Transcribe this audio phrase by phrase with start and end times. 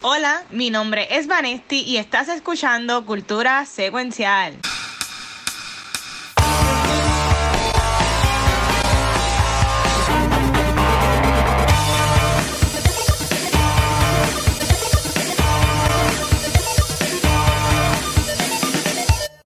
[0.00, 4.54] Hola, mi nombre es Vanesti y estás escuchando Cultura Secuencial.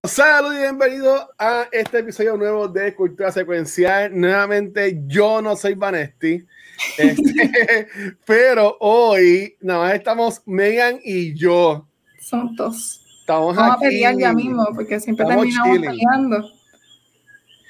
[0.05, 4.11] Saludos y bienvenidos a este episodio nuevo de Cultura Secuencial.
[4.13, 6.47] Nuevamente, yo no soy Vanesti,
[6.99, 7.87] este,
[8.27, 11.87] pero hoy nada más estamos Megan y yo.
[12.21, 13.01] Son dos.
[13.21, 13.87] Estamos Vamos aquí.
[13.87, 15.91] a pelear ya mismo, porque siempre terminamos chilling.
[15.91, 16.51] peleando.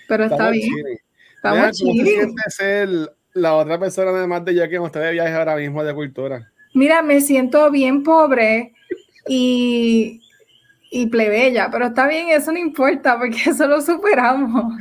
[0.09, 0.69] Pero está Estamos bien.
[0.69, 0.85] chilling.
[0.85, 0.99] Megan,
[1.37, 2.07] Estamos ¿cómo se chilling.
[2.07, 2.89] siente ser
[3.35, 6.51] la otra persona además de yo que está de viaje ahora mismo de cultura?
[6.75, 8.73] Mira, me siento bien pobre
[9.29, 10.21] y,
[10.91, 14.75] y plebeya, pero está bien, eso no importa, porque eso lo superamos.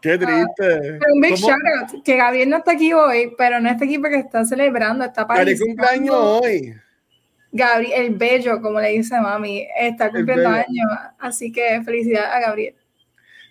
[0.00, 0.48] Qué triste.
[0.58, 3.84] Pero un big ¿Cómo- shout out, que Gabriel no está aquí hoy, pero no está
[3.84, 5.76] aquí porque está celebrando, está Feliz participando.
[5.82, 6.74] cumpleaños hoy.
[7.52, 10.86] Gabriel, el bello, como le dice mami, está cumpliendo años,
[11.18, 12.74] así que felicidades a Gabriel.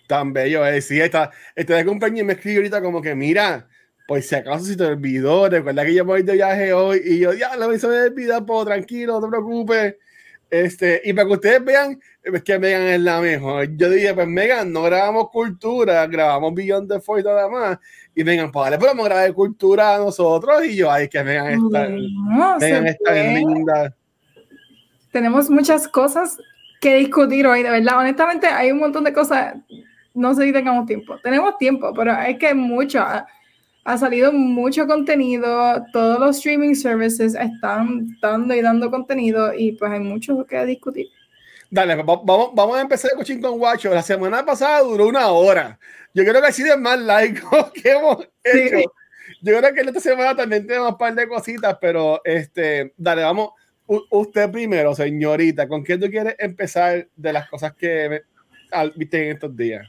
[0.06, 0.80] Tan bello, eh.
[0.80, 3.66] Sí, está, está de cumpleaños y me escribe ahorita como que, mira,
[4.06, 7.32] pues si acaso si te olvidó, recuerda que yo voy de viaje hoy y yo,
[7.34, 9.96] ya, lo hice de vida, pues tranquilo, no te preocupes.
[10.48, 13.76] Este, y para que ustedes vean, es que Megan es la mejor.
[13.76, 17.78] Yo dije, pues Megan, no grabamos cultura, grabamos Beyond the Force nada más.
[18.14, 20.64] Y Megan, pues dale, podemos grabar cultura a nosotros.
[20.64, 23.96] Y yo, ay, que Megan está, No, se Megan está linda.
[25.10, 26.38] tenemos muchas cosas
[26.80, 27.98] que discutir hoy, de verdad.
[27.98, 29.54] Honestamente, hay un montón de cosas.
[30.14, 31.18] No sé si tengamos tiempo.
[31.22, 33.04] Tenemos tiempo, pero es que mucho.
[33.86, 35.84] Ha, salido mucho contenido.
[35.92, 41.06] Todos los streaming services están dando y dando contenido y pues hay mucho que discutir.
[41.70, 43.92] Dale, va- vamos, vamos a empezar el coaching con Guacho.
[43.94, 45.78] La semana pasada duró una hora.
[46.14, 48.76] Yo creo que ha sido el más laico que hemos hecho.
[48.78, 48.84] Sí.
[49.42, 53.50] Yo creo que esta semana también tenemos un par de cositas, pero este, dale, vamos.
[53.86, 58.22] U- usted primero, señorita, ¿con qué tú quieres empezar de las cosas que
[58.96, 59.86] viste en estos días?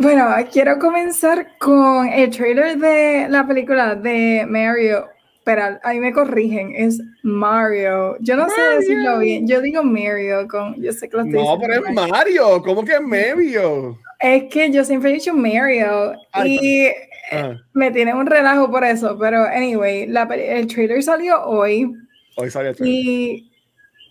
[0.00, 5.06] Bueno, quiero comenzar con el trailer de la película de Mario.
[5.44, 8.16] Pero ahí me corrigen, es Mario.
[8.20, 9.46] Yo no sé decirlo bien.
[9.46, 10.80] Yo digo Mario con.
[10.82, 11.94] Yo sé que lo estoy No, pero es.
[11.94, 12.62] Mario.
[12.62, 13.98] ¿Cómo que es Mario?
[14.20, 16.88] Es que yo siempre he dicho Mario Ay, y
[17.32, 21.92] Ah, me tiene un relajo por eso, pero anyway, la el trailer salió hoy
[22.36, 22.96] hoy salió el trailer.
[23.04, 23.52] y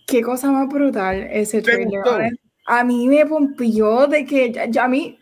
[0.06, 2.30] qué cosa más brutal ese ¿Te trailer.
[2.66, 5.19] A mí me pompió de que ya, ya a mí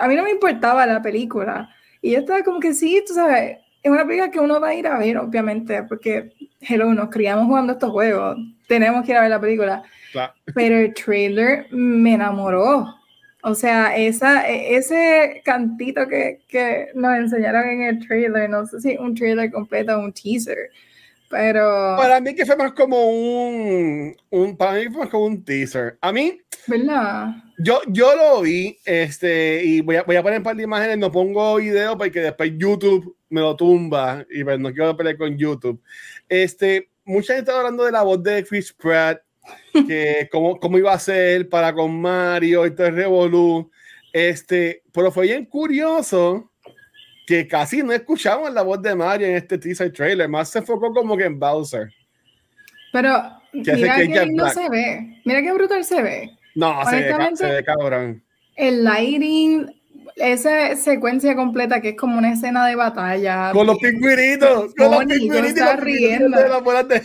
[0.00, 1.68] a mí no me importaba la película
[2.02, 4.74] y yo estaba como que sí, tú sabes, es una película que uno va a
[4.74, 8.36] ir a ver, obviamente, porque hello, nos criamos jugando estos juegos,
[8.68, 10.32] tenemos que ir a ver la película Claro.
[10.54, 12.96] pero el trailer me enamoró.
[13.42, 18.80] O sea, esa, e- ese cantito que, que nos enseñaron en el trailer, no sé
[18.80, 20.70] si un trailer completo o un teaser,
[21.30, 25.44] pero, Para mí que fue más como un, un para mí fue más como un
[25.44, 25.96] teaser.
[26.00, 27.28] A mí, ¿verdad?
[27.56, 30.98] Yo, yo lo vi, este, y voy a, voy a poner un par de imágenes,
[30.98, 35.38] no pongo video porque después YouTube me lo tumba y pues no quiero pelear con
[35.38, 35.80] YouTube.
[36.28, 39.22] Este, mucha gente está hablando de la voz de Chris Pratt,
[39.86, 43.70] que cómo, cómo iba a ser para con Mario y todo el revolú.
[44.12, 46.49] Este, pero fue bien curioso
[47.30, 50.92] que casi no escuchamos la voz de Mario en este teaser trailer, más se enfocó
[50.92, 51.88] como que en Bowser.
[52.92, 54.54] Pero Que mira que lindo Black.
[54.54, 56.30] se ve, mira qué brutal se ve.
[56.56, 58.20] No, se ve, se ve cabrón.
[58.56, 59.72] El lighting,
[60.16, 63.52] esa secuencia completa que es como una escena de batalla.
[63.52, 66.36] Con los pingüinitos, con los pingüinitos riendo.
[66.36, 67.02] de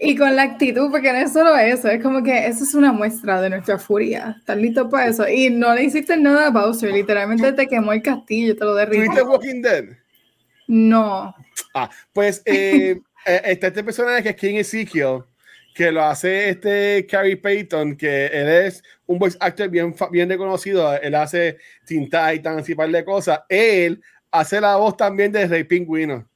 [0.00, 2.92] Y con la actitud, porque no es solo eso, es como que eso es una
[2.92, 4.36] muestra de nuestra furia.
[4.38, 5.28] ¿Estás listo para eso?
[5.28, 8.96] Y no le hiciste nada a Bowser, literalmente te quemó el castillo, te lo ¿Tuviste
[8.96, 9.28] derritió.
[9.28, 9.84] Walking Dead?
[10.68, 11.34] No.
[11.74, 15.24] Ah, pues eh, eh, está este personaje que es King Ezekiel,
[15.74, 20.94] que lo hace este Carrie Payton, que él es un voice actor bien, bien reconocido.
[21.00, 23.40] Él hace Teen Titans y par de cosas.
[23.48, 24.00] Él
[24.30, 26.27] hace la voz también de Rey Pingüino.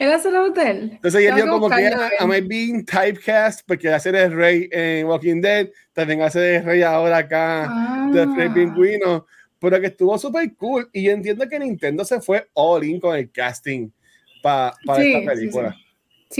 [0.00, 0.90] ¿Él hace el hotel?
[0.94, 4.68] Entonces él que como que buscarlo, "Ah, am I being typecast porque hace de Rey
[4.72, 8.54] en Walking Dead, también hace de Rey ahora acá de Rey Ah.
[8.54, 9.26] Pingüino,
[9.60, 13.14] pero que estuvo súper cool y yo entiendo que Nintendo se fue all in con
[13.14, 13.90] el casting
[14.42, 15.72] pa- para Sí, esta sí, película.
[15.72, 15.84] sí.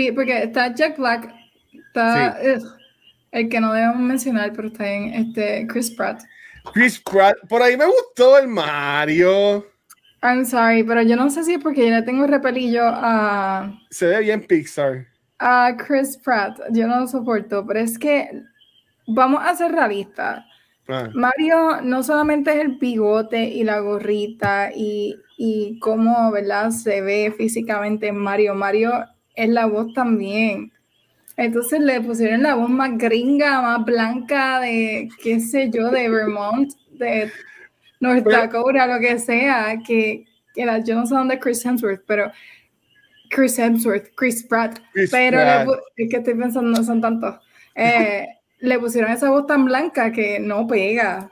[0.07, 1.31] Sí, porque está Jack Black,
[1.89, 2.63] está ugh,
[3.33, 6.23] el que no debemos mencionar, pero está en este Chris Pratt.
[6.73, 9.67] Chris Pratt, por ahí me gustó el Mario.
[10.23, 14.07] I'm sorry, pero yo no sé si es porque yo le tengo repelillo a, Se
[14.07, 15.07] ve bien Pixar.
[15.39, 16.59] a Chris Pratt.
[16.73, 18.31] Yo no lo soporto, pero es que
[19.07, 20.45] vamos a ser realistas.
[20.89, 26.71] Ah, Mario no solamente es el bigote y la gorrita y, y cómo ¿verdad?
[26.71, 28.55] se ve físicamente en Mario.
[28.55, 28.93] Mario
[29.35, 30.73] es la voz también.
[31.37, 36.71] Entonces le pusieron la voz más gringa, más blanca de, qué sé yo, de Vermont,
[36.93, 37.31] de
[38.01, 40.25] North Dakota, lo que sea, que,
[40.55, 42.33] que yo no sé dónde Chris Hemsworth, pero
[43.31, 44.81] Chris Hemsworth, Chris Pratt,
[45.11, 45.41] pero
[45.97, 47.37] es que estoy pensando, no son tantos.
[47.75, 48.27] Eh,
[48.59, 51.31] le pusieron esa voz tan blanca que no pega.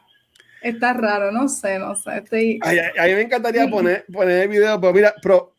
[0.62, 2.18] Está raro, no sé, no sé.
[2.18, 2.60] Estoy...
[2.62, 5.54] a mí me encantaría poner, poner el video, pero mira, pero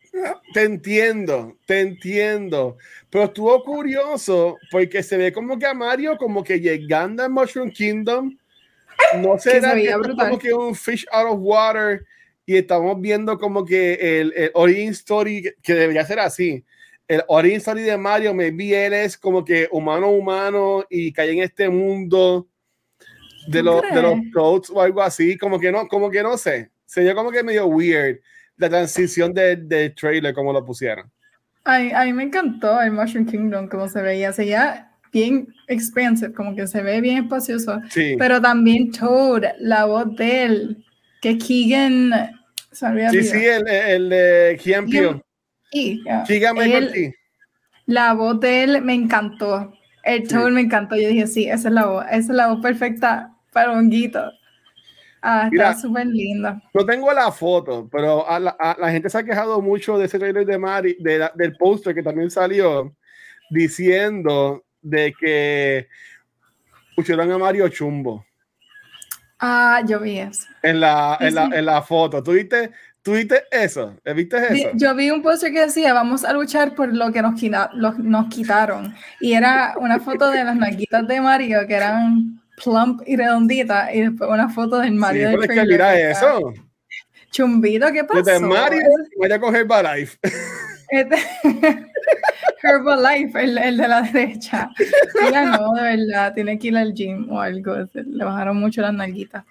[0.53, 2.77] te entiendo, te entiendo.
[3.09, 7.71] Pero estuvo curioso porque se ve como que a Mario, como que llegando a Mushroom
[7.71, 8.37] Kingdom,
[9.17, 12.05] no será que como que un fish out of water
[12.45, 16.65] y estamos viendo como que el, el origin story que debería ser así.
[17.07, 21.31] El origin story de Mario, me vi él es como que humano humano y cae
[21.31, 22.47] en este mundo
[23.47, 26.69] de los, de los codes o algo así, como que no, como que no sé.
[26.85, 28.19] Sería como que medio weird
[28.57, 31.09] la transición del de trailer, como lo pusieron.
[31.63, 34.33] A, a mí me encantó el Mushroom Kingdom, como se veía.
[34.33, 37.79] Se veía bien expansive, como que se ve bien espacioso.
[37.89, 38.15] Sí.
[38.17, 40.85] Pero también Toad, la voz de él,
[41.21, 42.11] que Keegan.
[42.71, 45.25] Sí, sí, el, el de Keegan Pio.
[46.27, 47.13] Keegan Michael
[47.85, 49.73] La voz de él me encantó.
[50.03, 50.95] El Toad me encantó.
[50.95, 52.05] Yo dije, sí, esa es la voz.
[52.05, 54.31] Esa es la voz perfecta para Honguito.
[55.21, 56.61] Ah, está súper linda.
[56.73, 60.45] No tengo la foto, pero a la, gente se ha quejado mucho de ese trailer
[60.45, 62.95] de Mari, de del póster que también salió,
[63.49, 65.87] diciendo de que
[66.95, 68.25] pusieron a Mario Chumbo.
[69.39, 70.47] Ah, yo vi eso.
[70.61, 72.21] En la, en la, en la foto.
[72.21, 72.71] ¿Tú viste,
[73.01, 73.95] ¿Tú viste eso?
[74.13, 74.69] ¿Viste eso?
[74.73, 77.41] Yo vi un póster que decía, vamos a luchar por lo que nos,
[77.99, 78.93] nos quitaron.
[79.21, 84.01] Y era una foto de las naguitas de Mario que eran plump y redondita y
[84.01, 86.53] después una foto del Mario sí, del que mira eso.
[87.31, 88.21] Chumbito, ¿qué pasó?
[88.21, 88.81] Desde Mario
[89.17, 90.17] voy a coger Herbalife.
[90.21, 90.37] Este,
[92.63, 94.69] Herbalife, el, el, de la derecha.
[95.23, 97.75] Mira, no, de verdad, tiene que ir al gym o algo.
[97.93, 99.45] Le bajaron mucho las nalguitas.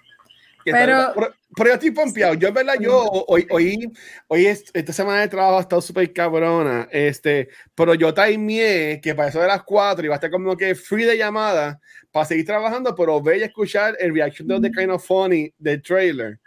[0.65, 1.13] Pero,
[1.55, 2.33] pero, yo estoy pompeado.
[2.35, 3.91] Yo, en verdad, yo hoy, hoy,
[4.27, 6.87] hoy esta semana de trabajo ha estado súper cabrona.
[6.91, 10.75] Este, pero yo timeé que para eso de las 4 iba a estar como que
[10.75, 11.79] free de llamada
[12.11, 15.81] para seguir trabajando, pero ve y escuchar el reaction de The Kind of Funny del
[15.81, 16.39] trailer.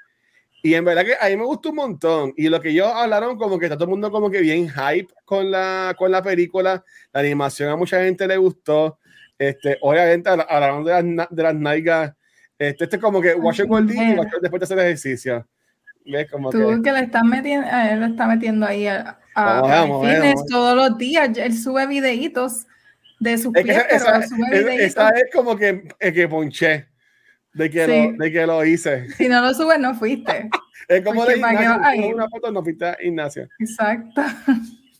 [0.64, 2.32] Y en verdad que a mí me gustó un montón.
[2.36, 5.12] Y lo que ellos hablaron, como que está todo el mundo como que bien hype
[5.24, 6.84] con la, con la película.
[7.12, 9.00] La animación a mucha gente le gustó.
[9.36, 12.12] Este, obviamente hablaron de las, de las nalgas.
[12.56, 15.48] Este, este es como que watch día y watch después de hacer ejercicio.
[16.04, 16.30] ¿Ves?
[16.30, 19.86] Como Tú que, le estás metiendo, él lo está metiendo ahí a, a,
[20.48, 21.36] todos los días.
[21.38, 22.66] Él sube videitos
[23.18, 26.91] de sus pies, esa, esa, es como que, que ponché
[27.54, 29.06] de que, lo, de que lo hice.
[29.16, 30.48] Si no lo subes, no fuiste.
[30.88, 33.48] es como de Ignacio, una foto, no fuiste a Ignacio.
[33.58, 34.22] Exacto.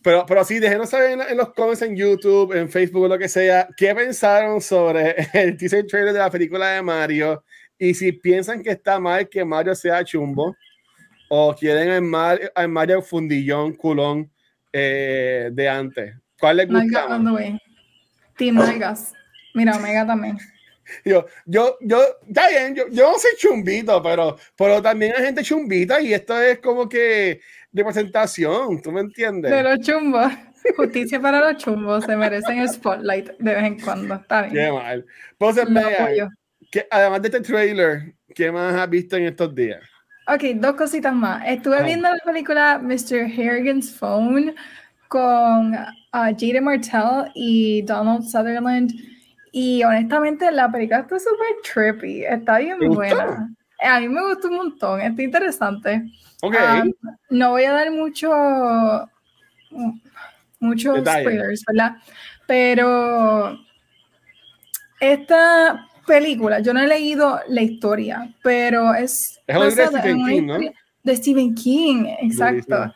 [0.03, 3.69] Pero, pero sí, déjenos saber en, los comments en YouTube, en Facebook, lo que sea,
[3.77, 7.45] qué pensaron sobre el teaser trailer de la película de Mario
[7.79, 10.57] y si piensan que está mal que Mario sea chumbo
[11.29, 14.31] o quieren al Mario, Mario fundillón, culón
[14.73, 16.15] eh, de antes.
[16.39, 17.07] ¿Cuál les gusta?
[18.37, 19.13] Team Megas.
[19.55, 20.39] Mira, Omega también.
[21.05, 25.43] Yo, yo, yo, está bien, yo, yo no soy chumbito, pero, pero también hay gente
[25.43, 27.41] chumbita y esto es como que
[27.73, 29.51] representación, ¿tú me entiendes?
[29.51, 30.33] De los chumbos.
[30.77, 34.55] Justicia para los chumbos, se merecen el spotlight de vez en cuando, está bien.
[34.55, 35.07] Qué mal.
[35.33, 35.67] Entonces,
[36.71, 39.81] que, además de este trailer, ¿qué más has visto en estos días?
[40.29, 41.43] Ok, dos cositas más.
[41.47, 43.25] Estuve viendo la película Mr.
[43.25, 44.55] Harrigan's Phone
[45.09, 45.79] con uh,
[46.13, 48.93] Jade Martell y Donald Sutherland.
[49.53, 53.55] Y honestamente, la película está súper trippy, está bien buena.
[53.83, 56.03] A mí me gustó un montón, está interesante.
[56.41, 56.81] Okay.
[56.81, 56.93] Um,
[57.31, 58.31] no voy a dar mucho,
[60.59, 61.97] muchos spoilers, ¿verdad?
[62.47, 63.59] Pero
[64.99, 70.59] esta película, yo no he leído la historia, pero es, es de Stephen King, ¿no?
[71.03, 72.93] De Stephen King, exacto.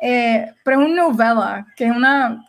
[0.00, 2.47] Eh, pero es una novela, que es una,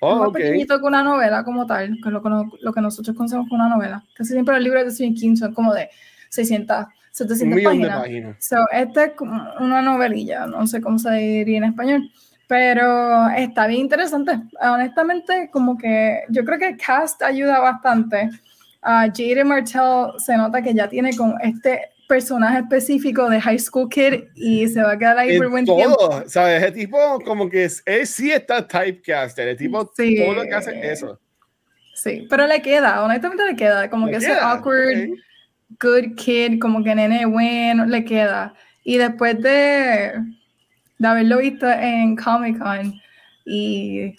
[0.00, 2.22] oh, más pequeñito que una novela como tal, que es lo,
[2.60, 4.04] lo, que nosotros conocemos como una novela.
[4.14, 5.88] Casi siempre los libros de Stephen King son como de
[6.30, 8.36] 600, 700 páginas.
[8.38, 9.12] So, esta es
[9.60, 12.10] una novelilla, no sé cómo se diría en español,
[12.46, 14.32] pero está bien interesante.
[14.60, 18.30] Honestamente, como que yo creo que el cast ayuda bastante.
[18.84, 24.24] Uh, Martell se nota que ya tiene con este personaje específico de High School Kid
[24.34, 26.22] y se va a quedar ahí por buen todo, tiempo.
[26.26, 26.62] ¿sabes?
[26.62, 30.52] Ese tipo como que es, él sí está typecaster, el tipo sí, todo lo que
[30.52, 31.18] hace eso.
[31.94, 35.08] Sí, pero le queda, honestamente le queda, como que ese awkward,
[35.80, 38.52] good kid, como que nene bueno, le queda.
[38.84, 40.12] Y después de,
[40.98, 42.92] de haberlo visto en Comic Con
[43.46, 44.14] y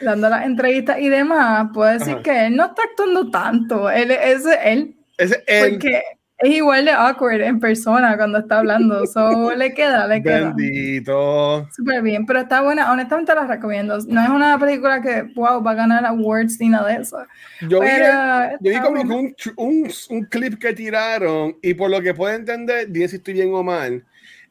[0.00, 2.22] dando las entrevistas y demás, puedo decir Ajá.
[2.22, 3.90] que él no está actuando tanto.
[3.90, 4.94] Él es él.
[5.18, 5.36] Es
[5.70, 6.02] Porque
[6.42, 9.06] es igual de awkward en persona cuando está hablando.
[9.06, 10.52] So, le queda, le queda.
[10.54, 11.68] bendito.
[11.74, 12.90] Súper bien, pero está buena.
[12.92, 13.98] Honestamente la recomiendo.
[14.08, 17.18] No es una película que, wow, va a ganar awards ni nada de eso.
[17.68, 21.74] Yo vi, Pero que- yo vi como que un, un, un clip que tiraron y
[21.74, 24.04] por lo que puedo entender, dime si estoy bien o mal,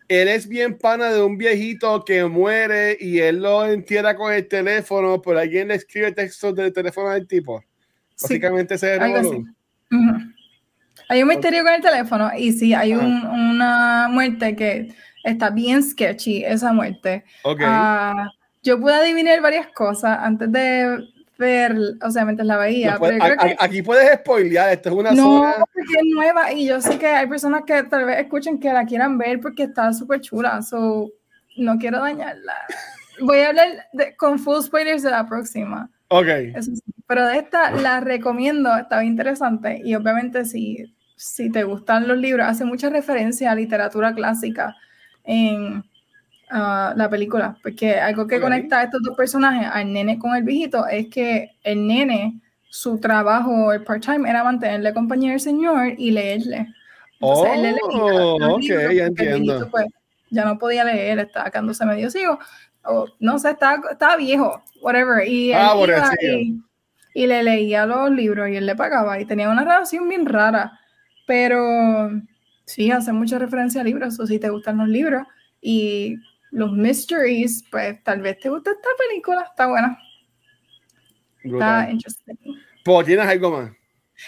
[0.08, 4.46] él es bien pana de un viejito que muere y él lo entierra con el
[4.48, 7.62] teléfono, pero alguien le escribe textos del teléfono del tipo.
[8.16, 9.30] Sí, Básicamente ese es el algo así.
[9.30, 9.48] revolú.
[9.92, 10.32] Ujú.
[11.12, 14.94] Hay un misterio con el teléfono y sí, hay un- una muerte que
[15.26, 17.26] está bien sketchy, esa muerte.
[17.44, 17.60] Ok.
[17.66, 18.30] Ah,
[18.64, 21.00] yo pude adivinar varias cosas antes de
[21.38, 24.96] ver, o sea, mientras la veía, puede- pero a- que aquí puedes spoilear, esto es
[24.96, 25.54] una no, zona.
[25.74, 28.86] porque es nueva y yo sé que hay personas que tal vez escuchen que la
[28.86, 31.10] quieran ver porque está súper chula, so
[31.58, 32.54] no quiero dañarla.
[33.20, 35.90] Voy a hablar de- con full spoilers de la próxima.
[36.08, 36.28] Ok.
[36.56, 36.82] Eso sí.
[37.08, 39.82] Pero de esta la recomiendo, está bien interesante.
[39.84, 44.76] Y obviamente, si, si te gustan los libros, hace mucha referencia a literatura clásica
[45.24, 45.84] en
[46.50, 47.56] ah, la película.
[47.62, 51.52] Porque algo que conecta a estos dos personajes, al nene con el viejito, es que
[51.64, 56.74] el nene, su trabajo, el part-time, era mantenerle compañía al señor y leerle.
[57.20, 59.38] Entonces, él le leía Oh, ok, libros ya porque el entiendo.
[59.44, 59.86] viejito, pues,
[60.32, 62.40] ya no podía leer, estaba quedándose medio ciego.
[62.84, 65.28] O, no sé, estaba, estaba viejo, whatever.
[65.28, 66.60] Y, él Ah, iba y,
[67.14, 70.80] y le leía los libros y él le pagaba y tenía una relación bien rara.
[71.32, 72.12] Pero
[72.66, 75.26] sí, hace mucha referencia a libros, o si te gustan los libros
[75.62, 76.18] y
[76.50, 79.98] los mysteries, pues tal vez te gusta esta película, está buena,
[81.42, 82.36] está interesting.
[82.84, 83.72] Pues, ¿Tienes algo más?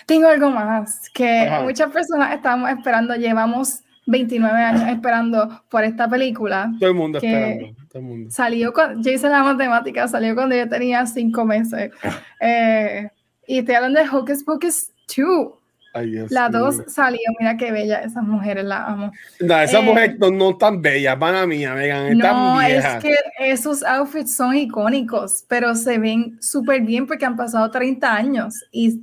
[0.05, 1.63] Tengo algo más que Ajá.
[1.63, 6.71] muchas personas estamos esperando, llevamos 29 años esperando por esta película.
[6.79, 7.75] Todo el mundo esperando.
[7.89, 8.31] Todo el mundo.
[8.31, 11.91] Salió cuando, yo hice la matemática, salió cuando yo tenía 5 meses.
[12.39, 13.09] Eh,
[13.45, 15.62] y estoy hablando de Hocus Pocus 2.
[15.93, 16.59] Ay, Dios La mío.
[16.59, 19.11] 2 salió, mira qué bella, esas mujeres las amo.
[19.39, 23.15] No, esas Eh, mujeres no, no tan bellas, pana mía, Megan, están No, es que
[23.39, 29.01] esos outfits son icónicos, pero se ven súper bien porque han pasado 30 años y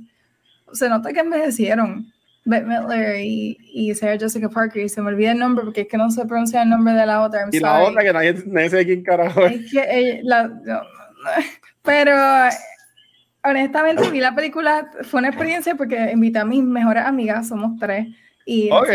[0.73, 2.11] se nota que envejecieron.
[2.43, 5.87] Bette Midler y, y Sarah Jessica Parker, y se me olvida el nombre porque es
[5.87, 7.41] que no sé pronunciar el nombre de la otra.
[7.41, 9.61] I'm Y la otra que nadie, nadie sabe quién carajo es.
[9.61, 10.81] Es que ella- la- no,
[11.83, 12.15] pero
[13.43, 18.07] honestamente vi la película, fue una experiencia porque invité a mis mejores amigas, somos tres,
[18.45, 18.87] y, nos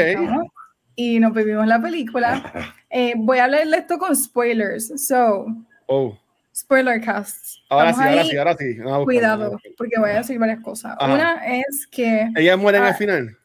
[0.94, 2.42] y nos vivimos la película.
[2.88, 5.44] Eh, voy a hablarle esto con spoilers, so,
[5.86, 6.16] Oh,
[6.54, 7.56] spoiler cast.
[7.68, 8.74] ahora sí, ahora sí, ahora sí.
[8.78, 10.96] Buscar, Cuidado, porque voy a decir varias cosas.
[10.98, 11.12] Ajá.
[11.12, 13.36] Una es que Ellas mueren Ah, al final.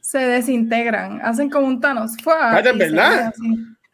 [0.00, 2.16] se desintegran, hacen como un Thanos.
[2.22, 2.58] ¡fua!
[2.58, 3.32] Espérate, ¿en y se verdad?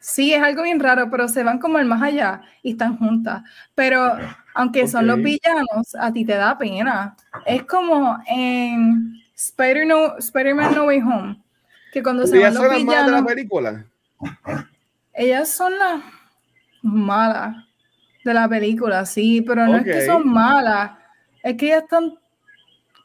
[0.01, 3.43] Sí, es algo bien raro, pero se van como al más allá y están juntas.
[3.75, 4.17] Pero
[4.57, 7.15] aunque son los villanos, a ti te da pena.
[7.45, 11.43] Es como en Spider no, Spider-Man No Way Home,
[11.93, 13.87] que cuando se Ellas van son los las malas de la villanos, película.
[15.13, 16.01] ellas son las
[16.83, 17.55] malas
[18.25, 20.93] de la película, sí, pero no es que son malas,
[21.43, 22.15] es que ellas están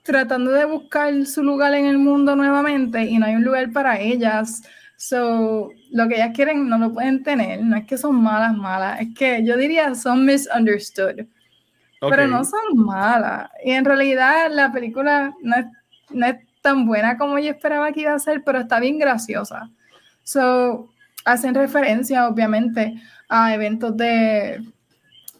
[0.03, 4.00] tratando de buscar su lugar en el mundo nuevamente y no hay un lugar para
[4.00, 4.63] ellas.
[4.96, 9.01] So, lo que ellas quieren no lo pueden tener, no es que son malas, malas,
[9.01, 11.25] es que yo diría son misunderstood,
[12.10, 13.50] pero no son malas.
[13.63, 15.65] Y en realidad la película no es,
[16.10, 19.70] no es tan buena como yo esperaba que iba a ser, pero está bien graciosa.
[20.24, 20.89] So,
[21.25, 22.96] hacen referencia, obviamente,
[23.29, 24.62] a eventos de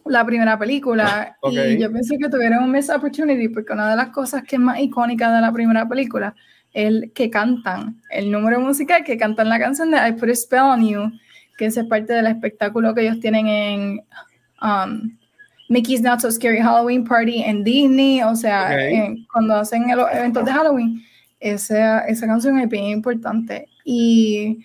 [0.04, 1.36] la primera película.
[1.50, 4.62] Y yo pienso que tuvieron un missed opportunity, porque una de las cosas que es
[4.62, 6.34] más icónica de la primera película
[6.72, 10.34] es el que cantan, el número musical que cantan la canción de I Put a
[10.34, 11.12] Spell on You,
[11.58, 14.00] que es parte del espectáculo que ellos tienen en
[14.62, 15.18] um,
[15.72, 20.44] Mickey's Not So Scary Halloween Party en Disney, o sea, en- cuando hacen los eventos
[20.44, 21.02] de Halloween,
[21.40, 23.68] esa, esa canción es bien importante.
[23.84, 24.58] Y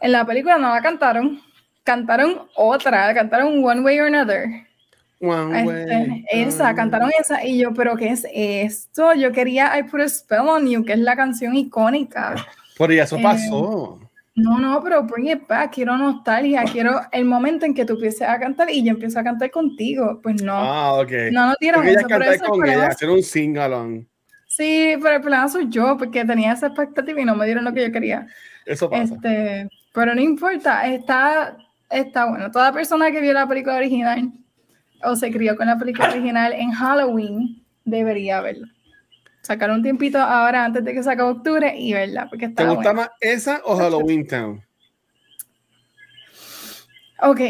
[0.00, 1.40] en la película no la cantaron,
[1.82, 4.48] cantaron otra, cantaron One Way or Another.
[5.20, 9.14] One Este, way, esa, one cantaron esa y yo, pero ¿qué es esto?
[9.14, 12.36] Yo quería I Put a Spell on You, que es la canción icónica.
[12.94, 13.98] Ya eso Eh, pasó.
[14.36, 18.28] No, no, pero bring it back, quiero nostalgia, quiero el momento en que tú empieces
[18.28, 20.20] a cantar y yo empiezo a cantar contigo.
[20.22, 21.10] Pues no, Ah, ok.
[21.32, 24.04] no, no dieron Porque eso, pero cantar ese es el con ella, hacer un sing-along.
[24.46, 27.72] Sí, pero el problema soy yo, porque tenía esa expectativa y no me dieron lo
[27.72, 28.26] que yo quería.
[28.66, 29.02] Eso pasa.
[29.14, 31.56] Este, pero no importa, está,
[31.88, 32.50] está bueno.
[32.50, 34.32] Toda persona que vio la película original
[35.02, 38.68] o se crió con la película original en Halloween debería verla.
[39.46, 42.64] Sacar un tiempito ahora antes de que se acabe octubre y verla, porque ¿Te está
[42.64, 42.92] gusta buena.
[42.94, 44.60] más esa o Halloween Town?
[47.22, 47.40] Ok,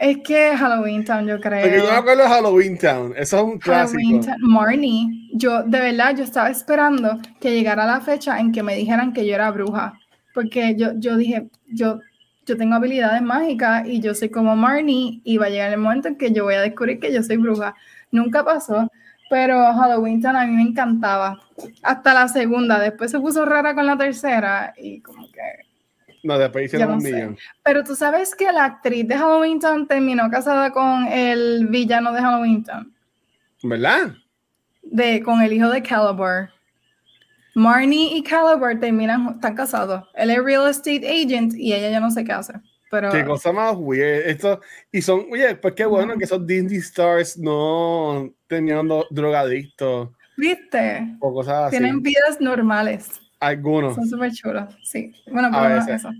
[0.00, 1.62] Es que Halloween Town, yo creo.
[1.62, 3.14] Porque yo me acuerdo de Halloween Town.
[3.16, 3.98] Eso es un clásico.
[3.98, 4.36] Halloween Town.
[4.40, 9.12] Marnie, yo de verdad yo estaba esperando que llegara la fecha en que me dijeran
[9.12, 9.94] que yo era bruja,
[10.34, 12.00] porque yo, yo dije, yo,
[12.44, 16.08] yo tengo habilidades mágicas y yo soy como Marnie y va a llegar el momento
[16.08, 17.74] en que yo voy a descubrir que yo soy bruja.
[18.10, 18.90] Nunca pasó,
[19.34, 21.40] pero Halloween Town a mí me encantaba.
[21.82, 25.40] Hasta la segunda, después se puso rara con la tercera y como que
[26.22, 27.36] No, después hicieron no un millón.
[27.64, 32.20] Pero tú sabes que la actriz de Halloween Town terminó casada con el villano de
[32.20, 32.94] Halloween Town,
[33.64, 34.14] ¿Verdad?
[34.84, 36.50] de, con el hijo de Calabar.
[37.56, 40.04] Marnie y Calabar terminan, están casados.
[40.14, 42.52] Él es real estate agent y ella ya no sé qué hace.
[42.90, 44.26] Pero Qué cosa más weird.
[44.28, 44.60] Esto,
[44.92, 51.32] y son, oye, pues qué bueno que esos Disney Stars no teniendo drogadictos viste, o
[51.32, 51.78] cosas así.
[51.78, 53.08] tienen vidas normales.
[53.40, 53.94] Algunos.
[53.94, 54.74] Son súper chulos.
[54.82, 56.10] Sí, bueno, por lo eso.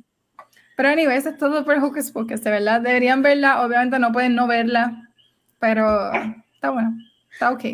[0.77, 2.81] Pero anyway, eso es todo por Hocus Pocus, de verdad.
[2.81, 5.09] Deberían verla, obviamente no pueden no verla,
[5.61, 6.13] pero
[6.53, 6.97] está bueno,
[7.33, 7.65] está ok.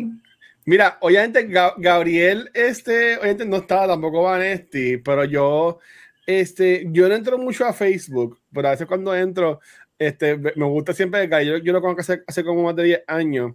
[0.65, 5.79] Mira, obviamente Ga- Gabriel, este, obviamente no estaba tampoco Vanesti, pero yo,
[6.25, 9.59] este, yo no entro mucho a Facebook, pero a veces cuando entro,
[9.97, 13.53] este, me gusta siempre, yo, yo lo conozco hace, hace como más de 10 años,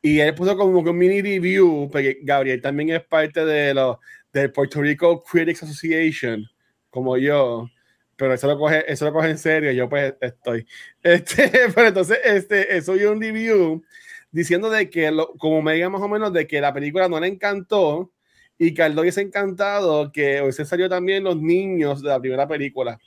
[0.00, 3.96] y él puso como que un mini review, porque Gabriel también es parte de los,
[4.32, 6.44] del Puerto Rico Critics Association,
[6.90, 7.68] como yo,
[8.16, 10.66] pero eso lo coge, eso lo coge en serio, yo pues estoy.
[11.02, 13.82] Este, pero entonces, este, eso y un review
[14.30, 17.20] diciendo de que, lo, como me diga más o menos, de que la película no
[17.20, 18.12] le encantó
[18.58, 22.98] y le hubiese encantado que hubiesen salido también los niños de la primera película.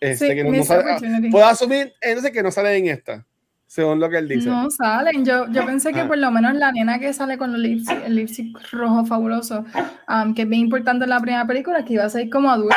[0.00, 1.30] Este, Sí, que no, no missed sale- ah, opportunity.
[1.30, 3.24] puedo asumir entonces que no sale en esta,
[3.68, 4.48] según lo que él dice.
[4.48, 5.24] No salen.
[5.24, 6.08] Yo, yo pensé que Ah.
[6.08, 9.64] por lo menos la nena que sale con los el lipstick rojo fabuloso,
[10.08, 12.74] um, que es bien importante en la primera película, que iba a ser como adulto,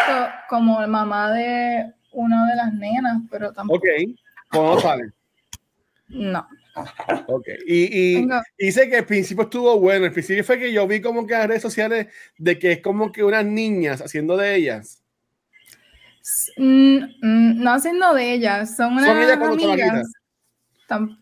[0.48, 3.80] como mamá de una de las nenas, pero tampoco.
[3.80, 3.86] Ok,
[4.50, 5.12] ¿cómo no sale?
[6.10, 6.48] No.
[7.28, 8.28] Ok, y, y
[8.58, 10.06] dice que el principio estuvo bueno.
[10.06, 12.82] El principio fue que yo vi como que en las redes sociales de que es
[12.82, 15.02] como que unas niñas haciendo de ellas.
[16.58, 20.12] Mm, mm, no haciendo de ellas, son unas Son ellas amigas.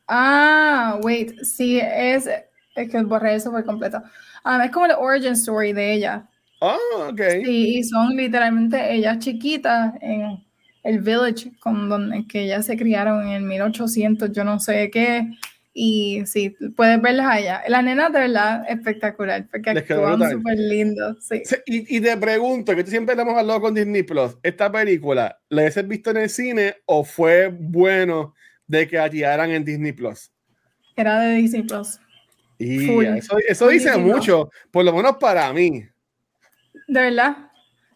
[0.08, 2.30] Ah, wait, sí, es,
[2.76, 4.02] es que borré eso por completo.
[4.44, 6.30] Ah, es como la origin story de ella.
[6.62, 6.78] Ah,
[7.10, 7.22] ok.
[7.44, 10.44] Sí, y son literalmente ellas chiquitas en
[10.84, 15.30] el village con donde que ellas se criaron en el 1800, yo no sé qué.
[15.76, 17.64] Y sí, puedes verlas allá.
[17.68, 21.18] La nena de verdad espectacular, porque actúan súper lindos.
[21.26, 21.42] Sí.
[21.66, 25.40] Y, y te pregunto, que tú siempre le hemos hablado con Disney Plus, ¿esta película
[25.50, 28.36] la has visto en el cine o fue bueno
[28.68, 30.32] de que la tiraran en Disney Plus?
[30.96, 32.00] Era de Disney Plus.
[32.60, 33.06] Y Full.
[33.06, 34.16] eso, eso Full dice Disney Plus.
[34.18, 35.84] mucho, por lo menos para mí.
[36.88, 37.36] De verdad.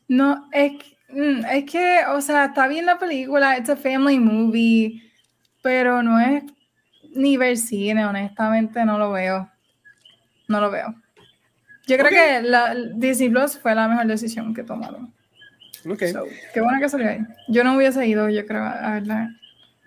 [0.08, 5.02] No, es, que- es que, o sea, está bien la película, it's a family movie,
[5.62, 6.44] pero no es
[7.16, 9.50] ni ver cine, honestamente, no lo veo.
[10.48, 10.94] No lo veo.
[11.88, 12.12] Yo creo Ok.
[12.14, 15.14] que la, Disney Plus fue la mejor decisión que tomaron.
[15.90, 17.20] Ok, So, qué bueno que salió ahí.
[17.48, 19.30] Yo no hubiese ido, yo creo, a verla.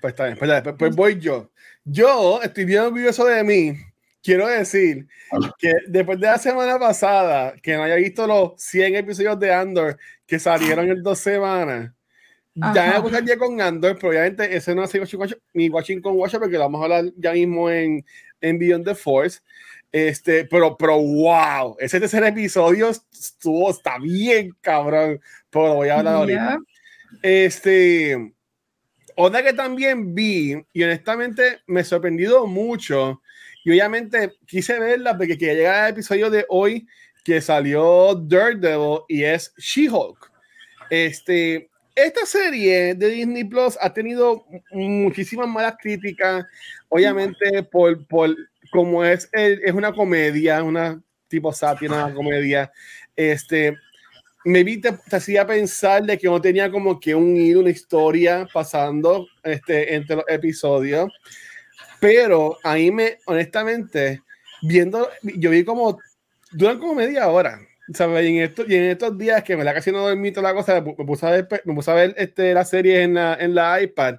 [0.01, 0.39] pues está bien.
[0.39, 1.51] Pues, pues- pues voy yo.
[1.85, 3.75] Yo estoy bien orgulloso de mí.
[4.23, 5.07] Quiero decir
[5.59, 9.99] que después de la semana pasada, que no haya visto los 100 episodios de Andor
[10.27, 11.93] que salieron en dos semanas,
[12.75, 15.39] ya me puse al día con Andor, pero obviamente ese no es mi watching, watch-
[15.55, 18.05] mi watching con Watcher porque lo vamos a hablar ya mismo en,
[18.41, 19.41] en Beyond the Force.
[19.93, 25.99] Este, pero, pero wow, ese tercer episodio estuvo, está bien cabrón, pero lo voy a
[25.99, 26.59] hablar ahorita.
[27.23, 28.33] Este,
[29.17, 33.21] otra que también vi, y honestamente me sorprendido mucho,
[33.65, 36.87] y obviamente quise verla porque quería llegar al episodio de hoy
[37.25, 40.31] que salió Daredevil y es She-Hulk.
[40.89, 46.47] Este, esta serie de Disney Plus ha tenido muchísimas malas críticas,
[46.89, 48.35] obviamente por, por
[48.71, 52.73] como es, es una comedia, una tipo sátira, una comedia.
[53.15, 53.77] Este,
[54.45, 58.49] me vi te hacía pensar de que no tenía como que un hilo, una historia
[58.53, 61.11] pasando este, entre los episodios.
[62.01, 64.23] Pero ahí me, honestamente,
[64.63, 65.99] viendo, yo vi como,
[66.53, 67.61] duran como media hora.
[67.95, 68.25] ¿sabes?
[68.25, 70.55] Y, en esto, y en estos días que me la casi no dormí toda la
[70.55, 73.55] cosa, me puse a ver, me puse a ver este, la serie en la, en
[73.55, 74.17] la iPad.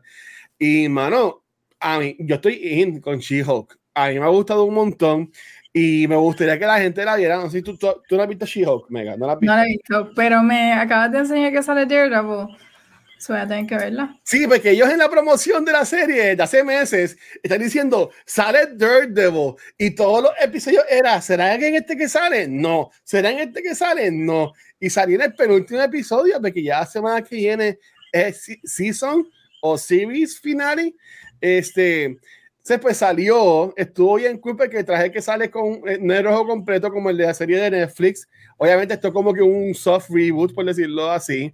[0.59, 1.43] Y, mano,
[1.79, 3.77] a mí, yo estoy in con She-Hulk.
[3.93, 5.31] A mí me ha gustado un montón.
[5.73, 7.37] Y me gustaría que la gente la viera.
[7.37, 9.15] No sé si tú, tú, tú no has visto She-Hulk, Mega.
[9.15, 9.53] No la has visto.
[9.53, 12.55] No la he visto, pero me acabas de enseñar que sale Daredevil.
[13.21, 14.19] So voy a tener que verla.
[14.23, 18.67] Sí, porque ellos en la promoción de la serie de hace meses están diciendo, sale
[18.73, 22.47] Daredevil y todos los episodios era, ¿será en este que sale?
[22.47, 22.89] No.
[23.03, 24.09] ¿Será en este que sale?
[24.09, 24.53] No.
[24.79, 27.77] Y salió en el penúltimo episodio porque ya la semana que viene
[28.11, 29.29] es se- season
[29.61, 30.95] o series finale.
[31.39, 32.17] Este,
[32.63, 36.91] se pues salió, estuvo bien cool el traje que sale con eh, es rojo completo
[36.91, 38.27] como el de la serie de Netflix.
[38.57, 41.53] Obviamente esto es como que un soft reboot, por decirlo así.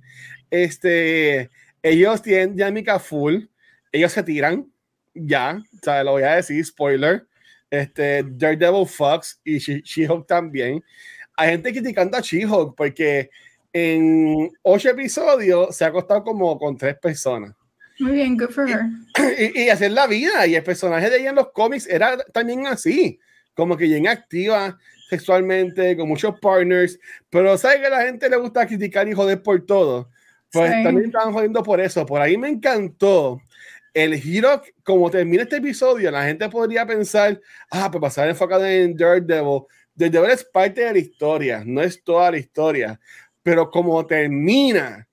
[0.49, 1.49] Este,
[1.81, 3.45] ellos tienen dinámica full,
[3.91, 4.71] ellos se tiran,
[5.13, 7.25] ya, o sea, lo voy a decir, spoiler.
[7.69, 10.83] Este, Daredevil Fox y She-Hulk también.
[11.36, 13.29] Hay gente criticando a She-Hulk porque
[13.73, 17.53] en ocho episodios se ha acostado como con tres personas.
[17.99, 18.81] Muy bien, good for her.
[19.38, 20.47] Y, y, hacer la vida.
[20.47, 23.19] Y el personaje de ella en los cómics era también así,
[23.53, 24.77] como que bien activa
[25.10, 26.99] sexualmente, con muchos partners.
[27.29, 30.10] Pero sabe que a la gente le gusta criticar y joder por todo.
[30.51, 30.83] Pues sí.
[30.83, 32.05] también estaban jodiendo por eso.
[32.05, 33.41] Por ahí me encantó
[34.03, 38.95] el giro, como termina este episodio, la gente podría pensar, ah, pues pasar enfocado en
[38.95, 39.63] Daredevil.
[39.95, 42.99] Daredevil es parte de la historia, no es toda la historia.
[43.41, 45.07] Pero como termina,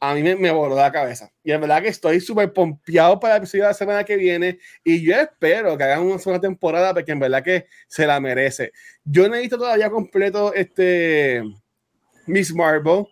[0.00, 1.30] a mí me, me voló la cabeza.
[1.44, 4.58] Y es verdad que estoy súper pompeado para el episodio de la semana que viene.
[4.82, 8.72] Y yo espero que hagan una segunda temporada porque en verdad que se la merece.
[9.04, 11.42] Yo no he visto todavía completo este
[12.26, 13.04] Miss Marvel.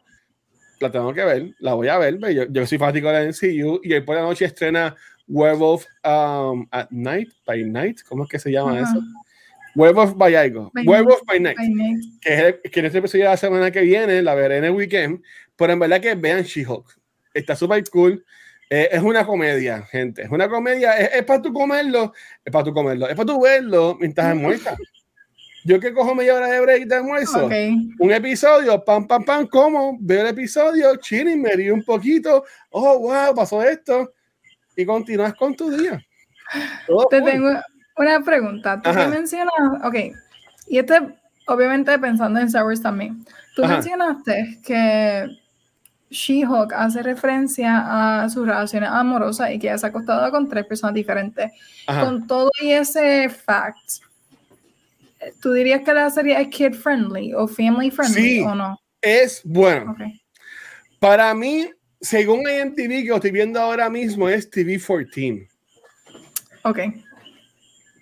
[0.80, 2.18] La tengo que ver, la voy a ver.
[2.32, 4.94] Yo, yo soy fanático de la NCU y hoy por la noche estrena
[5.26, 8.00] Werewolf um, at Night, by Night.
[8.08, 8.82] ¿Cómo es que se llama uh -huh.
[8.82, 9.02] eso?
[9.74, 10.72] Werewolf by algo.
[10.74, 11.56] Werewolf by Night.
[11.56, 12.04] By night.
[12.20, 14.64] Que, es el, que en este episodio de la semana que viene la veré en
[14.64, 15.22] el weekend.
[15.56, 16.98] Pero en verdad que vean She-Hulk.
[17.34, 18.24] Está súper cool.
[18.70, 20.22] Eh, es una comedia, gente.
[20.22, 20.98] Es una comedia.
[20.98, 22.12] Es, es para tú comerlo.
[22.44, 23.08] Es para tú comerlo.
[23.08, 24.78] Es para tú verlo mientras almuerzas.
[25.68, 27.44] Yo que cojo media hora de break de almuerzo.
[27.44, 27.90] Okay.
[27.98, 29.98] Un episodio, pam, pam, pam, como.
[30.00, 32.42] Veo el episodio, chilling, me río un poquito.
[32.70, 34.14] Oh, wow, pasó esto.
[34.74, 36.02] Y continúas con tu día.
[36.86, 37.30] Todo Te cool.
[37.30, 37.50] tengo
[37.98, 38.80] una pregunta.
[38.80, 39.08] Tú Ajá.
[39.08, 39.52] mencionas,
[39.84, 39.94] ok,
[40.68, 41.00] y este,
[41.46, 43.22] obviamente pensando en Star Wars también.
[43.54, 43.74] Tú Ajá.
[43.74, 45.28] mencionaste que
[46.08, 50.64] She-Hulk hace referencia a sus relaciones amorosas y que ella se ha acostado con tres
[50.64, 51.52] personas diferentes.
[51.86, 52.06] Ajá.
[52.06, 54.07] Con todo y ese fact,
[55.40, 58.80] ¿tú dirías que la serie es kid friendly o family friendly sí, o no?
[59.00, 59.92] Es bueno.
[59.92, 60.20] Okay.
[60.98, 65.48] Para mí, según IMTV que estoy viendo ahora mismo, es TV 14.
[66.62, 66.78] Ok.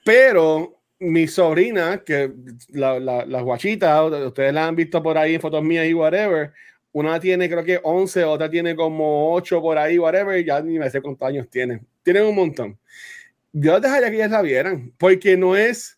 [0.05, 2.33] Pero mi sobrina, que
[2.71, 6.53] la, la, la guachita, ustedes la han visto por ahí en fotos mías y whatever,
[6.93, 10.89] una tiene creo que 11, otra tiene como 8 por ahí, whatever, ya ni me
[10.89, 11.81] sé cuántos años tiene.
[12.03, 12.79] Tienen un montón.
[13.53, 15.96] Yo dejaría que ellas la vieran, porque no es,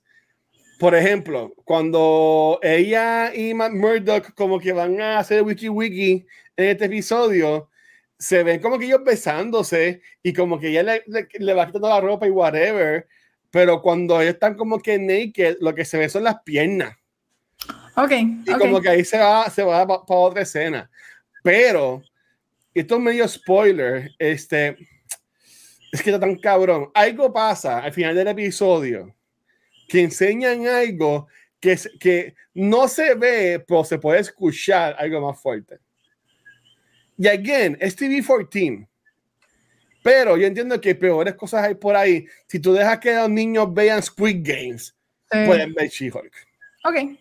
[0.78, 6.24] por ejemplo, cuando ella y Matt Murdock como que van a hacer wiki wiki
[6.56, 7.68] en este episodio,
[8.16, 11.88] se ven como que ellos besándose y como que ella le, le, le va quitando
[11.88, 13.08] la ropa y whatever,
[13.50, 16.96] pero cuando ellos están como que naked, lo que se ve son las piernas.
[17.96, 18.12] Ok.
[18.12, 18.58] Y okay.
[18.58, 20.88] como que ahí se va, se va para pa otra escena.
[21.42, 22.02] Pero,
[22.72, 24.76] esto es medio spoiler, este,
[25.90, 26.90] es que está tan cabrón.
[26.94, 29.17] Algo pasa al final del episodio
[29.88, 31.26] que enseñan algo
[31.58, 35.78] que, que no se ve, pero se puede escuchar algo más fuerte.
[37.16, 38.86] Y again, es TV14.
[40.02, 42.26] Pero yo entiendo que peores cosas hay por ahí.
[42.46, 44.94] Si tú dejas que los niños vean Squid Games,
[45.30, 45.38] sí.
[45.44, 46.32] pueden ver She-Hulk.
[46.84, 47.18] Ok.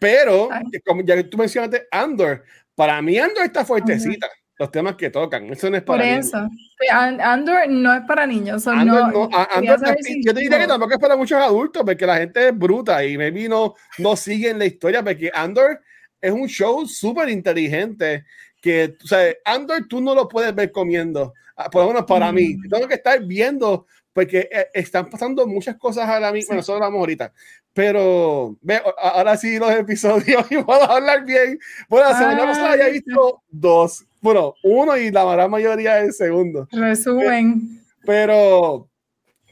[0.00, 0.48] Pero,
[0.86, 4.28] como ya que tú mencionaste, Andor, para mí Andor está fuertecita.
[4.58, 6.26] Los temas que tocan, eso no es para Por niños.
[6.26, 6.48] eso.
[6.90, 8.62] Andor no es para niños.
[8.64, 9.78] So Andor, no, no, Andor
[10.24, 13.16] yo te diría que tampoco es para muchos adultos, porque la gente es bruta y
[13.16, 15.80] maybe no, no siguen la historia, porque Andor
[16.20, 18.24] es un show súper inteligente
[18.60, 22.32] que, o sea, Andor tú no lo puedes ver comiendo, ah, por lo menos para
[22.32, 22.34] mm.
[22.34, 22.56] mí.
[22.68, 26.56] Tengo que estar viendo porque eh, están pasando muchas cosas ahora mismo, sí.
[26.56, 27.32] nosotros vamos ahorita,
[27.72, 31.56] pero ve, ahora sí los episodios y puedo hablar bien.
[31.88, 36.68] Bueno, la semana pasada había visto dos, bueno, uno y la gran mayoría el segundo.
[36.72, 37.82] Resumen.
[38.04, 38.88] Pero,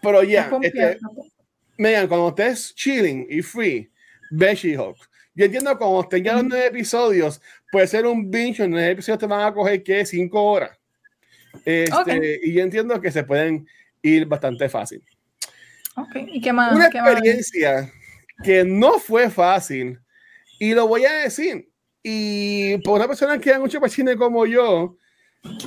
[0.01, 0.99] pero ya, yeah, este,
[1.77, 3.91] Megan, cuando estés chilling y free,
[4.31, 4.97] ve She-Hulk.
[5.35, 9.19] Yo entiendo cuando estén ya los nueve episodios, puede ser un binge, en nueve episodios
[9.19, 10.07] te van a coger, ¿qué?
[10.07, 10.79] Cinco horas.
[11.65, 12.39] Este, okay.
[12.43, 13.67] Y yo entiendo que se pueden
[14.01, 15.03] ir bastante fácil.
[15.97, 16.75] Ok, ¿y qué más?
[16.75, 17.93] Una ¿qué experiencia más?
[18.43, 19.99] que no fue fácil,
[20.59, 21.69] y lo voy a decir,
[22.09, 24.97] y por una persona que da mucho para cine como yo,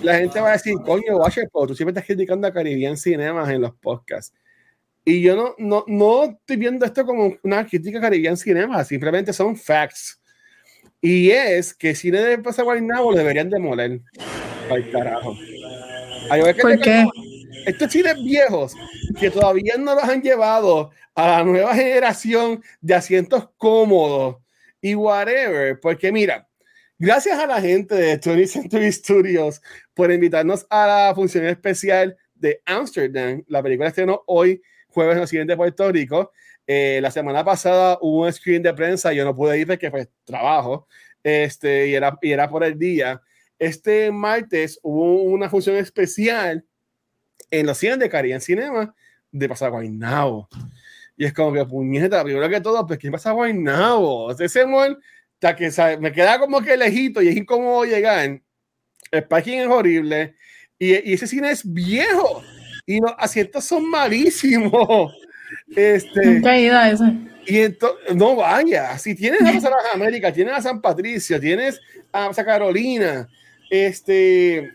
[0.02, 3.60] la gente va a decir, coño, Watcher, tú siempre estás criticando a Caribbean Cinemas en
[3.60, 4.34] los podcasts.
[5.04, 9.34] Y yo no, no, no estoy viendo esto como una crítica a Caribbean Cinemas, simplemente
[9.34, 10.22] son facts.
[11.02, 14.00] Y es que cine de Plaza Guaynabo lo deberían demoler.
[14.72, 15.36] Ay, carajo.
[16.30, 17.06] Ay, ¿Por qué?
[17.66, 18.76] estos cines viejos
[19.20, 24.38] que todavía no los han llevado a la nueva generación de asientos cómodos
[24.82, 26.48] y whatever, porque mira,
[26.98, 29.62] gracias a la gente de 20th Century Studios
[29.94, 33.44] por invitarnos a la función especial de Amsterdam.
[33.48, 36.32] La película estrenó hoy, jueves, en el siguiente Puerto Rico.
[36.66, 40.08] Eh, la semana pasada hubo un screen de prensa, yo no pude ir porque fue
[40.24, 40.88] trabajo,
[41.24, 43.22] este, y, era, y era por el día.
[43.58, 46.64] Este martes hubo una función especial
[47.52, 48.96] en los cines de Caribe en Cinema
[49.32, 50.48] de Pasar Guaynabo.
[51.20, 54.32] Y es como que puñeta, primero que todo, pues ¿quién pasa Guaynabo?
[54.32, 54.98] Ese mall,
[55.38, 58.40] que me queda como que lejito y es incómodo llegar.
[59.12, 60.36] El parking es horrible
[60.78, 62.42] y, y ese cine es viejo
[62.86, 65.14] y los asientos son malísimos.
[65.76, 66.40] Este.
[67.46, 71.82] Y entonces, no vaya, si tienes a San América, tienes a San Patricio, tienes
[72.14, 73.28] a San Carolina,
[73.70, 74.72] este,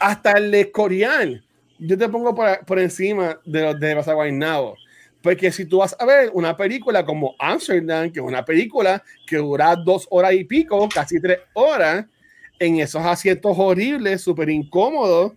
[0.00, 1.42] hasta el de Corián,
[1.78, 4.76] yo te pongo por, por encima de los de Pasaguainabo.
[5.26, 9.38] Porque si tú vas a ver una película como Amsterdam, que es una película que
[9.38, 12.06] dura dos horas y pico, casi tres horas,
[12.60, 15.32] en esos asientos horribles, súper incómodos,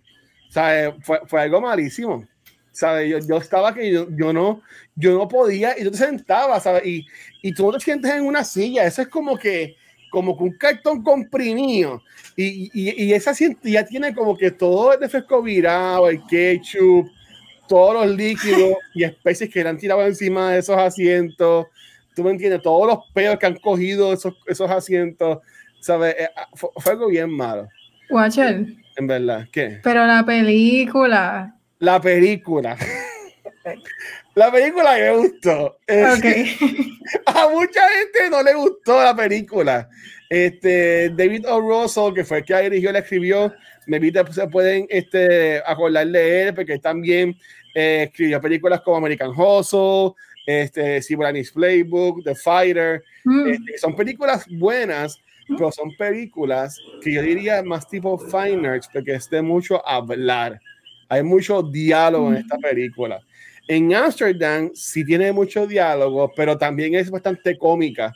[0.48, 0.94] ¿sabes?
[1.02, 2.24] Fue, fue, algo malísimo.
[2.70, 3.10] ¿sabes?
[3.10, 4.62] Yo, yo estaba que yo, yo, no,
[4.94, 6.86] yo no podía, y yo te sentaba, ¿sabes?
[6.86, 7.04] Y,
[7.42, 9.74] y tú te sientes en una silla, eso es como que,
[10.12, 12.00] como un cartón comprimido,
[12.36, 13.32] y, y, y esa
[13.64, 17.10] ya tiene como que todo el refresco virado, el ketchup,
[17.70, 21.68] todos los líquidos y especies que le han tirado encima de esos asientos.
[22.16, 25.38] Tú me entiendes, todos los pelos que han cogido esos, esos asientos,
[25.78, 26.16] ¿sabes?
[26.18, 27.68] Eh, ah, fue, fue, algo bien malo.
[28.10, 28.66] Watcher.
[28.96, 29.78] En verdad, ¿qué?
[29.84, 31.54] Pero la película.
[31.78, 32.76] La película.
[34.34, 35.78] la película me gustó.
[36.18, 36.56] Okay.
[37.26, 39.88] a mucha gente no le gustó la película.
[40.28, 41.60] Este, David O.
[41.60, 43.52] Russell, que fue el que la dirigió, la escribió,
[43.86, 44.00] me
[44.32, 47.36] se pueden este, acordar de él, porque también
[47.74, 50.12] eh, escribió películas como American Hustle,
[50.46, 53.02] este, Sibylline's Playbook, The Fighter.
[53.24, 53.46] Mm.
[53.48, 59.14] Este, son películas buenas, pero son películas que yo diría más tipo fine arts, porque
[59.14, 60.60] es de mucho hablar.
[61.08, 63.20] Hay mucho diálogo en esta película.
[63.66, 68.12] En Amsterdam sí tiene mucho diálogo, pero también es bastante cómica.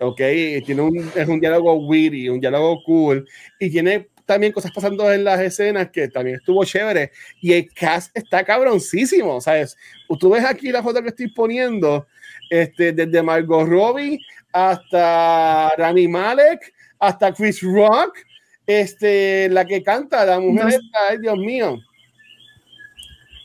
[0.00, 0.18] ¿Ok?
[0.66, 3.26] Tiene un, es un diálogo witty, un diálogo cool.
[3.60, 7.12] Y tiene también cosas pasando en las escenas que también estuvo chévere.
[7.40, 9.76] Y el cast está cabroncísimo, ¿sabes?
[10.18, 12.06] Tú ves aquí la foto que estoy poniendo,
[12.50, 14.18] este, desde Margot Robbie
[14.52, 18.18] hasta Rami Malek, hasta Chris Rock,
[18.66, 20.68] este, la que canta, la mujer, no.
[20.68, 21.78] esta, ay Dios mío.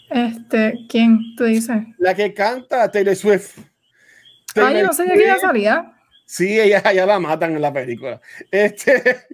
[0.09, 1.77] Este, ¿quién tú dices?
[1.97, 3.57] La que canta Taylor Swift.
[4.53, 5.93] Taylor ah, yo no sabía que ella salía.
[6.25, 8.19] Sí, ella, ella la matan en la película.
[8.51, 9.27] Este,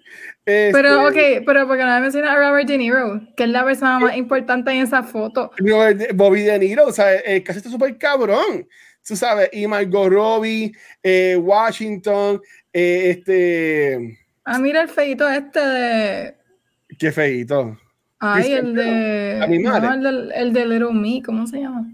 [0.46, 3.64] este, pero, ok, pero porque no me menciona a Robert De Niro, que es la
[3.64, 5.52] persona más importante en esa foto.
[6.14, 8.68] Bobby De Niro, o sea, el casi está súper cabrón.
[9.06, 14.20] Tú sabes, y Margot Robbie, eh, Washington, eh, este.
[14.46, 16.36] Ah, mira el feito este de.
[16.98, 17.78] ¿Qué feito?
[18.20, 19.60] Ay, el de.
[19.62, 21.86] No, el, de, el de Little Me, ¿cómo se llama?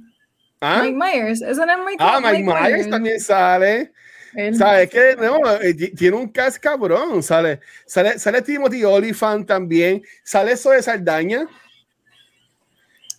[0.61, 0.81] ¿Ah?
[0.83, 1.41] Mike Myers.
[1.41, 3.91] Eso no es Mike Ah, Mike, Mike Myers, Myers también sale.
[4.35, 5.15] Él- ¿Sabes qué?
[5.17, 7.21] No, eh, ti- tiene un cast cabrón.
[7.23, 10.03] Sale, sale, sale Timothy Olyphant también.
[10.23, 11.47] Sale Zoe Saldaña.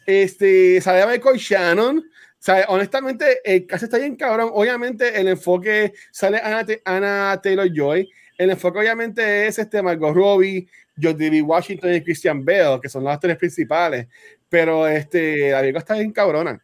[0.07, 2.05] Este, sale Michael Shannon.
[2.39, 2.65] ¿Sabes?
[2.69, 4.51] Honestamente, el cast está bien cabrón.
[4.55, 8.09] Obviamente, el enfoque sale Anna, Te- Anna Taylor Joy.
[8.39, 10.67] El enfoque, obviamente, es este Margot Robbie,
[11.01, 11.43] John D.B.
[11.43, 14.07] Washington y Christian Bale, que son los actores principales.
[14.49, 16.59] Pero este, la está bien cabrona.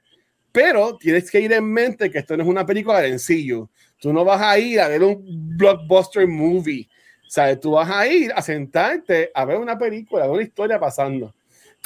[0.51, 3.69] Pero tienes que ir en mente que esto no es una película de sencillo.
[4.01, 6.89] Tú no vas a ir a ver un blockbuster movie.
[7.29, 7.61] ¿Sabes?
[7.61, 11.35] Tú vas a ir a sentarte a ver una película, a ver una historia pasando.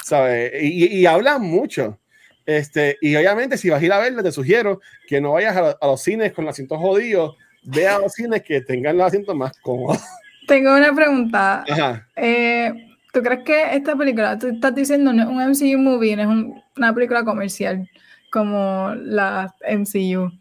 [0.03, 0.51] ¿Sabes?
[0.61, 1.99] Y, y, hablan mucho.
[2.45, 5.71] Este, y obviamente, si vas a ir a verla, te sugiero que no vayas a,
[5.79, 7.35] a los cines con los asientos jodidos.
[7.63, 10.01] Ve a los cines que tengan los asientos más cómodos.
[10.47, 11.63] Tengo una pregunta.
[11.69, 12.07] Ajá.
[12.15, 12.73] Eh,
[13.13, 16.27] ¿Tú crees que esta película, tú estás diciendo, no es un MCU movie, no es
[16.27, 17.89] un- una película comercial
[18.31, 20.31] como la MCU?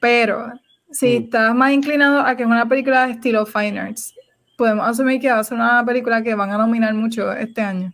[0.00, 0.52] Pero
[0.90, 1.22] si Mm.
[1.24, 4.14] estás más inclinado a que es una película de estilo Fine Arts,
[4.56, 7.92] podemos asumir que va a ser una película que van a nominar mucho este año.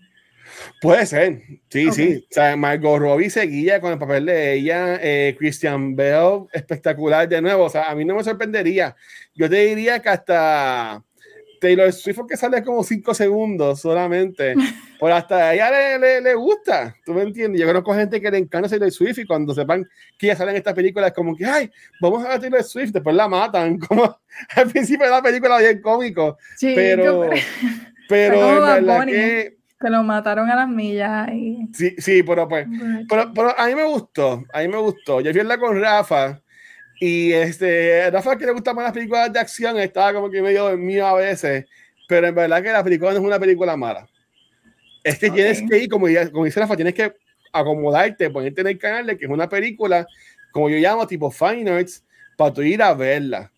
[0.81, 2.25] Puede ser, sí, sí.
[2.31, 7.43] O sea, Margot Robbie seguía con el papel de ella, eh, Christian Bell, espectacular de
[7.43, 7.65] nuevo.
[7.65, 8.95] O sea, a mí no me sorprendería.
[9.35, 11.03] Yo te diría que hasta
[11.65, 14.55] Taylor Swift, que sale como cinco segundos solamente,
[15.01, 16.95] por hasta a ella le, le, le gusta.
[17.07, 17.59] ¿Tú me entiendes?
[17.59, 20.59] Yo conozco gente que le encanta Taylor Swift y cuando sepan que ella sale en
[20.59, 21.71] esta película es como que, ay,
[22.03, 23.79] vamos a ver Taylor Swift, después la matan.
[23.89, 24.15] Como
[24.57, 27.31] al principio de la película bien cómico, Sí, pero,
[28.09, 31.69] pero en verdad que que lo mataron a las millas y...
[31.75, 32.67] sí, sí, pero pues
[33.09, 35.21] pero, pero a mí me gustó, a mí me gustó.
[35.21, 36.43] Yo fui a verla con Rafa
[37.01, 40.65] y este, Rafa que le gustan más las películas de acción, estaba como que medio
[40.65, 41.67] dormido a veces,
[42.09, 44.07] pero en verdad que la película no es una película mala.
[45.03, 45.35] Es que Ok.
[45.35, 47.13] tienes que ir, como, ya- como dice Rafa, tienes que
[47.53, 50.07] acomodarte, ponerte en el canal de que es una película,
[50.53, 52.05] como yo llamo, tipo Fine Arts,
[52.37, 53.51] para tu ir a verla.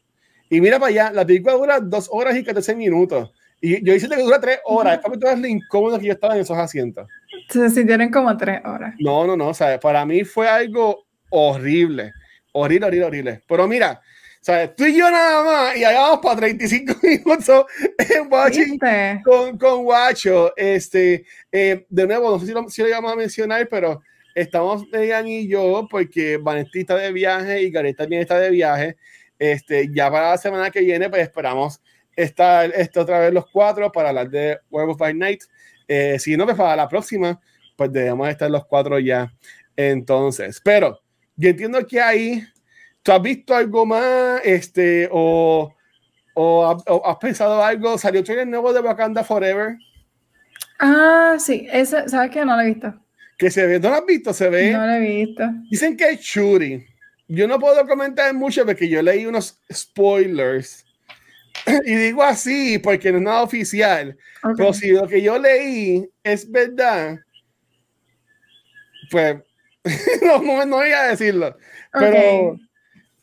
[0.51, 3.33] Y mira para allá, la película dura dos horas y 14 minutos.
[3.61, 5.01] Y yo hice que dura tres horas.
[5.03, 7.09] Es para lo incómodo que yo estaba en esos asientos.
[7.49, 8.94] Se sintieron como tres horas.
[8.99, 9.49] No, no, no.
[9.49, 12.12] O sea, para mí fue algo horrible.
[12.59, 13.42] Horrible, horrible, horrible.
[13.47, 14.01] Pero mira,
[14.47, 17.66] sea, tú y yo nada más, y allá vamos para 35 minutos
[17.99, 18.79] en watching
[19.25, 20.57] con, con Guacho.
[20.57, 24.01] Este, eh, de nuevo, no sé si lo, si lo a mencionar, pero
[24.37, 28.97] estamos Megan y yo, porque Vanetti está de viaje y Gareth también está de viaje.
[29.37, 31.83] Este, ya para la semana que viene, pues esperamos
[32.14, 35.42] estar esto otra vez los cuatro para hablar de Werewolf by Night.
[35.88, 37.40] Eh, si no, pues para la próxima,
[37.75, 39.35] pues debemos estar los cuatro ya.
[39.77, 41.03] Entonces, pero
[41.37, 42.46] yo entiendo que ahí
[43.07, 44.40] ¿Tú has visto algo más?
[44.42, 45.72] Este, o,
[46.35, 47.96] o, has pensado algo?
[47.99, 49.79] ¿Salió el nuevo de Wakanda Forever?
[50.81, 52.44] Ah, sí, ese, ¿sabes qué?
[52.44, 52.92] No lo he visto.
[53.38, 54.35] Que se ve, ¿no lo has visto?
[54.35, 54.72] Se ve.
[54.72, 55.44] No lo he visto.
[55.70, 56.85] Dicen que es Shuri.
[57.29, 60.85] Yo no puedo comentar mucho porque yo leí unos spoilers.
[61.87, 64.18] y digo así porque no es nada oficial.
[64.57, 67.20] Pero si lo que yo leí es verdad,
[69.12, 69.37] pues
[70.22, 71.57] no, no, voy a decirlo.
[71.92, 72.59] Pero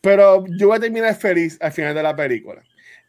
[0.04, 2.62] pero yo voy a terminar feliz al final de la película.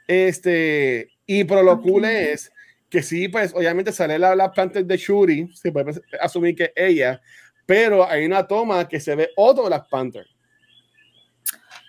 [0.07, 2.49] Este, y pero lo cool es
[2.89, 7.21] que sí, pues obviamente sale la Black Panther de Shuri, se puede asumir que ella,
[7.65, 10.25] pero hay una toma que se ve otro Black Panther.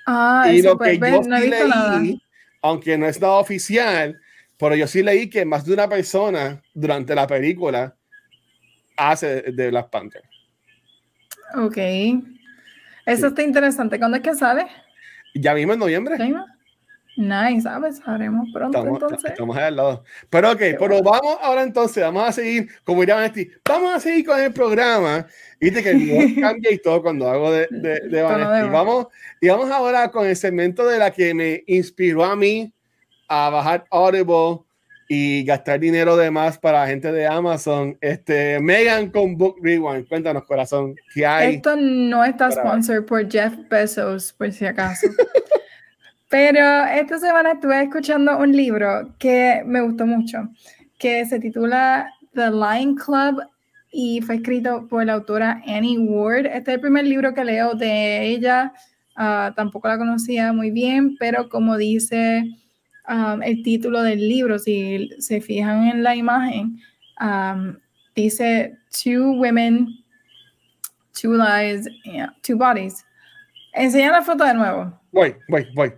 [0.08, 2.20] Ah, y lo que yo no leí,
[2.62, 4.20] aunque no es nada oficial,
[4.58, 7.94] pero yo sí leí que más de una persona durante la película
[8.96, 10.22] hace de Black Panther.
[11.56, 11.76] Ok.
[13.06, 13.98] Eso está interesante.
[13.98, 14.66] ¿Cuándo es que sale?
[15.34, 16.16] Ya mismo en noviembre.
[17.16, 18.02] Nice, ¿sabes?
[18.04, 19.30] Haremos pronto estamos, entonces.
[19.30, 20.04] Estamos al lado.
[20.28, 24.26] Pero ok, pero vamos ahora entonces, vamos a seguir, como diría Vanetti, vamos a seguir
[24.26, 25.26] con el programa.
[25.58, 25.92] Viste que
[26.40, 28.22] cambia y todo cuando hago de, de, de.
[28.22, 29.06] Vamos,
[29.40, 32.70] y vamos ahora con el segmento de la que me inspiró a mí
[33.28, 34.65] a bajar Audible
[35.08, 37.96] y gastar dinero de más para la gente de Amazon.
[38.00, 41.56] Este, Megan con Book Rewind, cuéntanos, corazón, ¿qué hay?
[41.56, 45.06] Esto no está sponsored por Jeff Bezos, por si acaso.
[46.28, 50.48] Pero esta semana estuve escuchando un libro que me gustó mucho,
[50.98, 53.42] que se titula The Lion Club
[53.92, 56.46] y fue escrito por la autora Annie Ward.
[56.46, 58.72] Este es el primer libro que leo de ella.
[59.14, 62.44] Ah, tampoco la conocía muy bien, pero como dice
[63.08, 66.80] Um, el título del libro, si se fijan en la imagen,
[67.20, 67.76] um,
[68.16, 69.86] dice Two Women,
[71.20, 71.88] Two Lives,
[72.42, 73.04] Two Bodies.
[73.72, 75.00] Enseña la foto de nuevo.
[75.12, 75.92] Voy, voy, voy.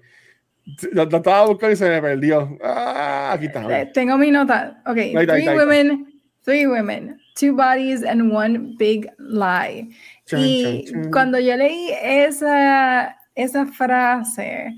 [0.92, 2.58] Lo, estaba buscando y se me perdió.
[2.62, 3.80] Ah, aquí está.
[3.80, 4.82] Eh, tengo mi nota.
[4.84, 6.06] Ok, three women,
[6.44, 9.88] three women, two bodies and one big lie.
[10.30, 14.74] y cuando yo leí esa, esa frase,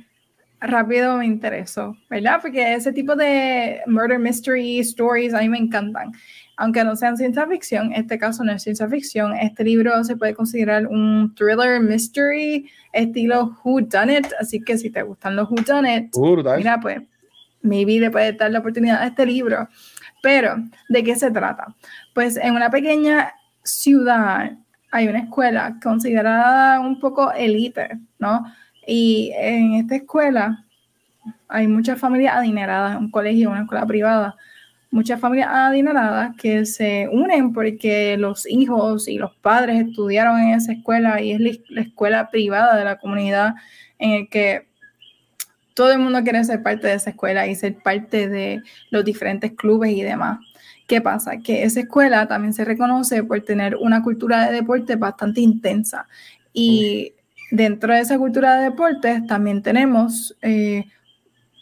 [0.60, 2.38] rápido me interesó, ¿verdad?
[2.42, 6.12] Porque ese tipo de murder mystery stories a mí me encantan.
[6.56, 9.34] Aunque no sean ciencia ficción, este caso no es ciencia ficción.
[9.34, 14.26] Este libro se puede considerar un thriller mystery estilo Who Done It.
[14.38, 16.14] Así que si te gustan los Who Done It,
[16.56, 17.00] mira, pues
[17.62, 19.68] maybe le puedes dar la oportunidad a este libro.
[20.22, 20.56] Pero,
[20.90, 21.74] ¿de qué se trata?
[22.14, 24.52] Pues en una pequeña ciudad
[24.92, 28.44] hay una escuela considerada un poco elite, ¿no?
[28.92, 30.64] Y en esta escuela
[31.46, 34.34] hay muchas familias adineradas, un colegio, una escuela privada,
[34.90, 40.72] muchas familias adineradas que se unen porque los hijos y los padres estudiaron en esa
[40.72, 43.54] escuela y es la escuela privada de la comunidad
[44.00, 44.66] en el que
[45.74, 49.52] todo el mundo quiere ser parte de esa escuela y ser parte de los diferentes
[49.52, 50.40] clubes y demás.
[50.88, 51.36] ¿Qué pasa?
[51.36, 56.08] Que esa escuela también se reconoce por tener una cultura de deporte bastante intensa
[56.52, 57.14] y
[57.50, 60.84] Dentro de esa cultura de deportes también tenemos eh,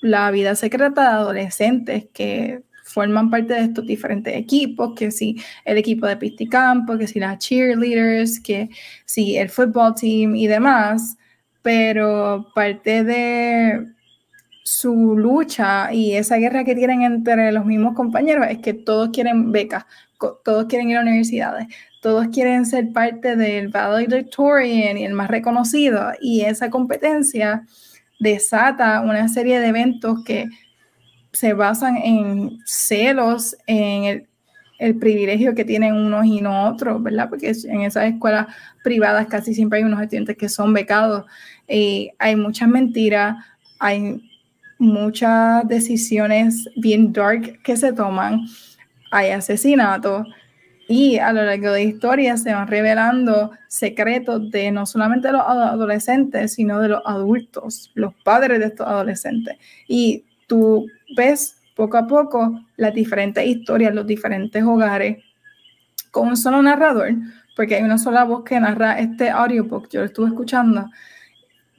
[0.03, 5.79] la vida secreta de adolescentes que forman parte de estos diferentes equipos, que si el
[5.79, 8.71] equipo de pisticampo, que si las cheerleaders, que
[9.05, 11.17] si el football team y demás,
[11.63, 13.87] pero parte de
[14.63, 19.53] su lucha y esa guerra que tienen entre los mismos compañeros es que todos quieren
[19.53, 19.85] becas,
[20.45, 21.67] todos quieren ir a universidades,
[22.01, 27.65] todos quieren ser parte del valedictorian y el más reconocido, y esa competencia
[28.21, 30.47] desata una serie de eventos que
[31.33, 34.27] se basan en celos, en
[34.79, 37.29] el, privilegio que tienen unos y no otros, ¿verdad?
[37.29, 38.47] Porque en esas escuelas
[38.85, 41.25] privadas casi siempre hay unos estudiantes que son becados,
[41.69, 43.37] y hay muchas mentiras,
[43.81, 44.23] hay
[44.79, 48.47] muchas decisiones bien dark que se toman,
[49.11, 50.29] hay asesinatos,
[50.89, 55.43] Y a lo largo de la historia se van revelando secretos de no solamente los
[55.43, 59.57] adolescentes, sino de los adultos, los padres de estos adolescentes.
[59.87, 65.23] Y tú ves poco a poco las diferentes historias, los diferentes hogares,
[66.11, 67.11] con un solo narrador,
[67.55, 70.87] porque hay una sola voz que narra este audiobook, yo lo estuve escuchando,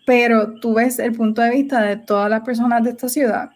[0.05, 3.49] pero tú ves el punto de vista de todas las personas de esta ciudad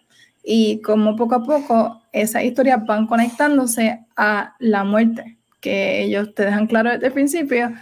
[0.44, 6.44] y como poco a poco esas historias van conectándose a la muerte, que ellos te
[6.44, 7.72] dejan claro desde el principio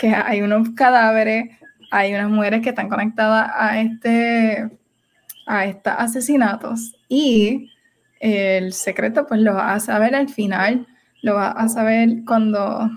[0.00, 1.56] que hay unos cadáveres,
[1.92, 4.68] hay unas mujeres que están conectadas a este
[5.46, 7.70] a estos asesinatos y
[8.18, 10.88] el secreto pues lo vas a saber al final,
[11.22, 12.90] lo vas a saber cuando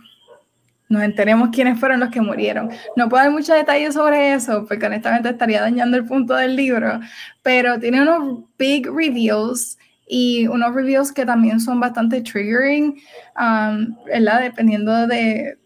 [0.90, 2.72] nos enteremos quiénes fueron los que murieron.
[2.96, 7.00] No puedo dar muchos detalles sobre eso, porque honestamente estaría dañando el punto del libro,
[7.44, 9.78] pero tiene unos big reveals
[10.08, 12.96] y unos reveals que también son bastante triggering,
[13.38, 14.42] um, ¿verdad?
[14.42, 15.58] Dependiendo de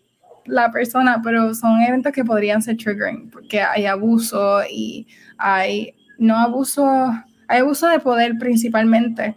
[0.46, 5.08] la persona, pero son eventos que podrían ser triggering, porque hay abuso y
[5.38, 6.88] hay, no abuso,
[7.48, 9.36] hay abuso de poder principalmente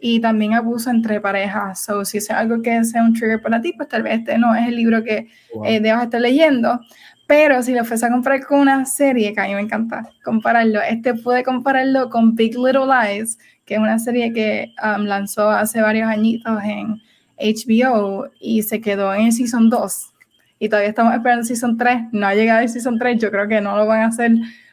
[0.00, 1.84] y también abuso entre parejas.
[1.84, 4.54] So, si es algo que sea un trigger para ti, pues tal vez este no
[4.54, 5.28] es el libro que
[5.64, 6.80] eh, debas estar leyendo.
[7.26, 10.80] Pero si lo fuese a comprar con una serie, que a mí me encanta compararlo,
[10.80, 13.38] este puede compararlo con Big Little Lies,
[13.68, 17.02] que es una serie que um, lanzó hace varios añitos en
[17.38, 20.14] HBO y se quedó en el Season 2.
[20.58, 22.00] Y todavía estamos esperando el Season 3.
[22.12, 24.32] No ha llegado el Season 3, yo creo que no lo van a hacer.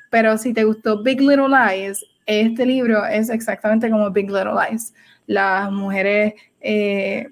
[0.09, 4.93] Pero si te gustó Big Little Lies, este libro es exactamente como Big Little Lies
[5.27, 7.27] las mujeres eh,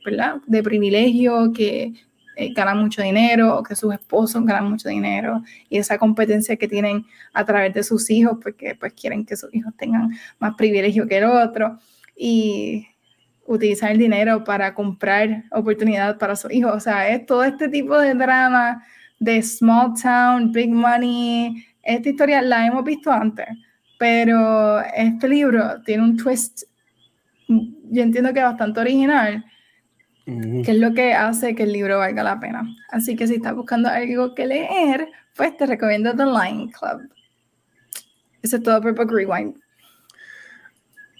[0.47, 1.93] de privilegio que
[2.35, 6.67] eh, ganan mucho dinero o que sus esposos ganan mucho dinero y esa competencia que
[6.67, 11.07] tienen a través de sus hijos porque pues quieren que sus hijos tengan más privilegio
[11.07, 11.77] que el otro
[12.15, 12.87] y
[13.45, 16.73] utilizar el dinero para comprar oportunidad para sus hijos.
[16.73, 18.83] O sea, es todo este tipo de drama
[19.19, 21.65] de small town, big money.
[21.81, 23.47] Esta historia la hemos visto antes,
[23.97, 26.63] pero este libro tiene un twist
[27.47, 29.45] yo entiendo que bastante original,
[30.25, 32.63] que es lo que hace que el libro valga la pena.
[32.89, 37.09] Así que si estás buscando algo que leer, pues te recomiendo The Line Club.
[38.41, 39.55] Eso es todo por Book Rewind.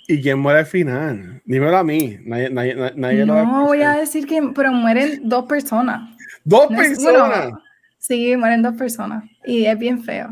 [0.07, 1.41] ¿Y quién muere al final?
[1.45, 2.17] Dímelo a mí.
[2.25, 6.15] Nadie, nadie, no voy a decir que, pero mueren dos personas.
[6.43, 7.53] ¿Dos personas?
[7.97, 9.23] sí, mueren dos personas.
[9.45, 10.29] Y es bien feo.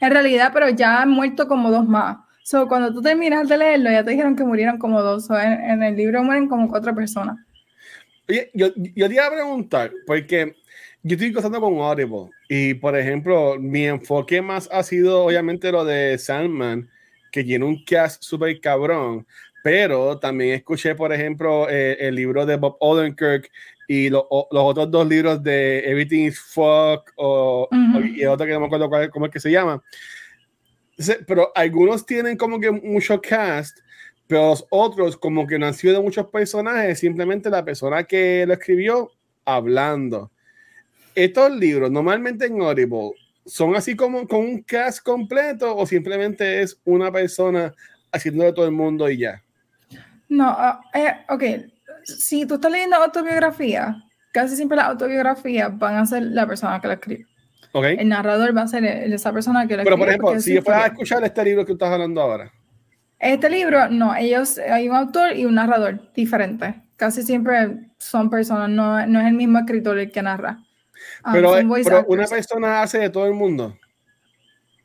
[0.00, 2.18] En realidad, pero ya han muerto como dos más.
[2.42, 5.30] So, cuando tú terminas de leerlo, ya te dijeron que murieron como dos.
[5.30, 7.38] en, el libro mueren como cuatro personas.
[8.28, 10.54] Oye, yo, yo te iba a preguntar, porque
[11.02, 12.30] yo estoy gozando con Audible.
[12.48, 16.88] Y, por ejemplo, mi enfoque más ha sido, obviamente, lo de Sandman,
[17.30, 19.26] que tiene un cast súper cabrón.
[19.64, 23.50] Pero también escuché, por ejemplo, eh, el libro de Bob Odenkirk
[23.86, 27.68] y los otros dos libros de Everything is Fuck o,
[28.14, 29.82] y otro que no me acuerdo cuál, cómo es que se llama
[31.26, 33.78] pero algunos tienen como que mucho cast,
[34.32, 38.46] pero los otros como que no han sido de muchos personajes, simplemente la persona que
[38.46, 39.10] lo escribió
[39.44, 40.30] hablando.
[41.14, 43.10] Estos libros, normalmente en Audible,
[43.44, 47.74] ¿son así como con un cast completo o simplemente es una persona
[48.10, 49.42] haciendo de todo el mundo y ya?
[50.30, 51.44] No, ah, eh, ok.
[52.02, 54.02] Si tú estás leyendo autobiografía,
[54.32, 57.26] casi siempre las autobiografías van a ser la persona que la escribe.
[57.74, 60.84] El narrador va a ser esa persona que lo Pero, por ejemplo, si yo fuera
[60.84, 62.50] a escuchar este libro que estás hablando ahora.
[63.22, 66.82] Este libro, no, ellos, hay un autor y un narrador diferente.
[66.96, 70.58] Casi siempre son personas, no, no es el mismo escritor el que narra.
[71.22, 71.52] Ah, pero,
[71.84, 73.78] pero una persona hace de todo el mundo.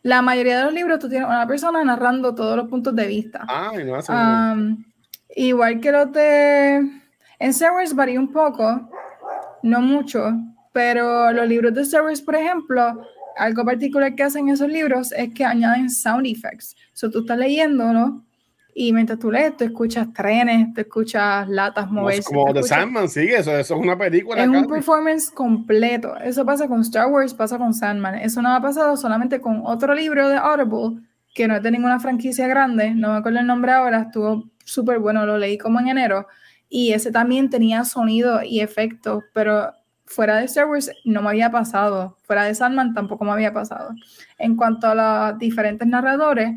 [0.04, 3.44] La mayoría de los libros tú tienes una persona narrando todos los puntos de vista.
[3.50, 4.86] Ah, no hace um,
[5.36, 6.76] Igual que los de...
[7.40, 8.88] En Star Wars varía un poco,
[9.64, 10.32] no mucho,
[10.74, 13.02] pero los libros de Star Wars, por ejemplo,
[13.36, 16.76] algo particular que hacen esos libros es que añaden sound effects.
[16.94, 18.27] So, tú estás leyéndolo
[18.80, 22.22] y mientras tú lees, tú escuchas trenes, te escuchas latas moverse.
[22.32, 24.44] Como The Sandman, sí, eso, eso es una película.
[24.44, 26.16] Es un performance completo.
[26.18, 28.20] Eso pasa con Star Wars, pasa con Sandman.
[28.20, 31.02] Eso no ha pasado solamente con otro libro de Audible,
[31.34, 35.00] que no es de ninguna franquicia grande, no me acuerdo el nombre ahora, estuvo súper
[35.00, 36.28] bueno, lo leí como en enero.
[36.70, 39.74] Y ese también tenía sonido y efectos, pero
[40.06, 43.96] fuera de Star Wars no me había pasado, fuera de Sandman tampoco me había pasado.
[44.38, 44.94] En cuanto a
[45.32, 46.52] los diferentes narradores,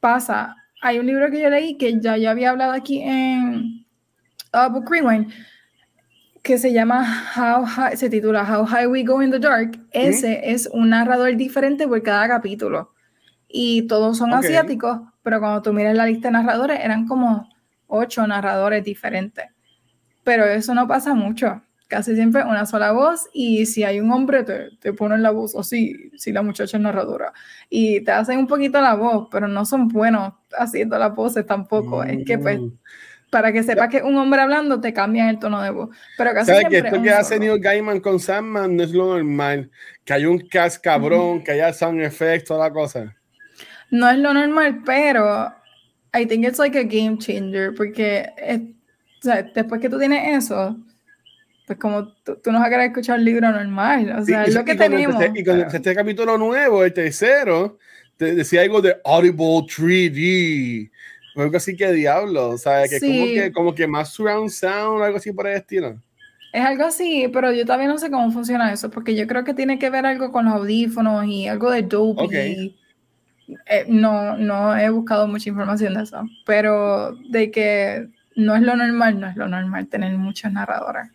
[0.00, 0.56] pasa,
[0.86, 3.84] hay un libro que yo leí que ya yo había hablado aquí en
[4.54, 5.32] uh, Book Rewind,
[6.44, 9.80] que se llama How High, se titula How High We Go in the Dark.
[9.90, 12.92] Ese es un narrador diferente por cada capítulo.
[13.48, 17.48] Y todos son asiáticos, pero cuando tú miras la lista de narradores, eran como
[17.88, 19.46] ocho narradores diferentes.
[20.22, 24.42] Pero eso no pasa mucho casi siempre una sola voz y si hay un hombre
[24.42, 27.32] te, te ponen la voz o si, si la muchacha es narradora
[27.70, 32.02] y te hacen un poquito la voz, pero no son buenos haciendo las voces tampoco.
[32.02, 32.72] Es que pues Mm.
[33.30, 35.90] para que sepas que un hombre hablando te cambian el tono de voz.
[36.16, 37.38] Pero casi ¿Sabes que esto es que hace.
[37.38, 39.70] Neil Gaiman con Sandman no es lo normal?
[40.04, 43.14] Que hay un cast cabrón, que haya sound effects, toda la cosa.
[43.90, 45.52] No es lo normal, pero
[46.18, 50.44] I think it's like a game changer porque es- o sea, después que tú tienes
[50.44, 50.76] eso,
[51.66, 54.44] pues como tú, tú no vas a querer escuchar el libro normal, o Sí, sea,
[54.44, 55.16] y- es lo y que cuando tenemos.
[55.22, 57.78] empecé- y cuando este capítulo nuevo, el tercero,
[58.16, 60.90] te decía algo de Audible 3D.
[61.34, 62.88] o Algo así que diablo, ¿sabes?
[62.88, 63.34] Que, como Sí.
[63.34, 66.00] que como que más surround sound, algo así por el estilo.
[66.52, 69.52] Es algo así, pero yo todavía no sé cómo funciona eso, porque yo creo que
[69.52, 72.22] tiene que ver algo con los audífonos y algo de Dolby.
[72.24, 72.32] Ok.
[73.66, 78.74] Eh, no, no he buscado mucha información de eso, pero de que no es lo
[78.74, 81.10] normal, no es lo normal tener muchas narradoras.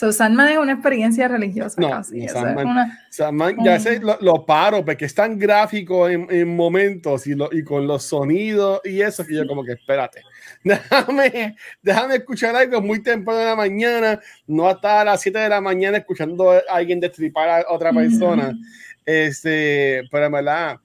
[0.00, 2.26] So, Sandman es una experiencia religiosa No, casi.
[2.26, 3.80] Sandman- una- O sea, man, ya Mm.
[3.80, 7.86] sé, lo, lo paro porque es tan gráfico en, en momentos y, lo, y con
[7.86, 10.22] los sonidos y eso que yo como que espérate,
[10.64, 15.50] déjame, déjame escuchar algo muy temprano de la mañana, no hasta a las 7 de
[15.50, 18.48] la mañana escuchando a alguien destripar a otra persona.
[18.48, 18.58] Ujú.
[19.04, 20.76] Este, pero en verdad,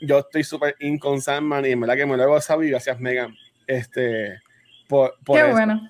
[0.00, 2.70] yo estoy súper in con Sandman y en verdad que me lo hago saber y
[2.70, 3.34] gracias Megan.
[3.66, 4.38] Este,
[4.86, 5.50] por, por Qué eso.
[5.52, 5.88] bueno.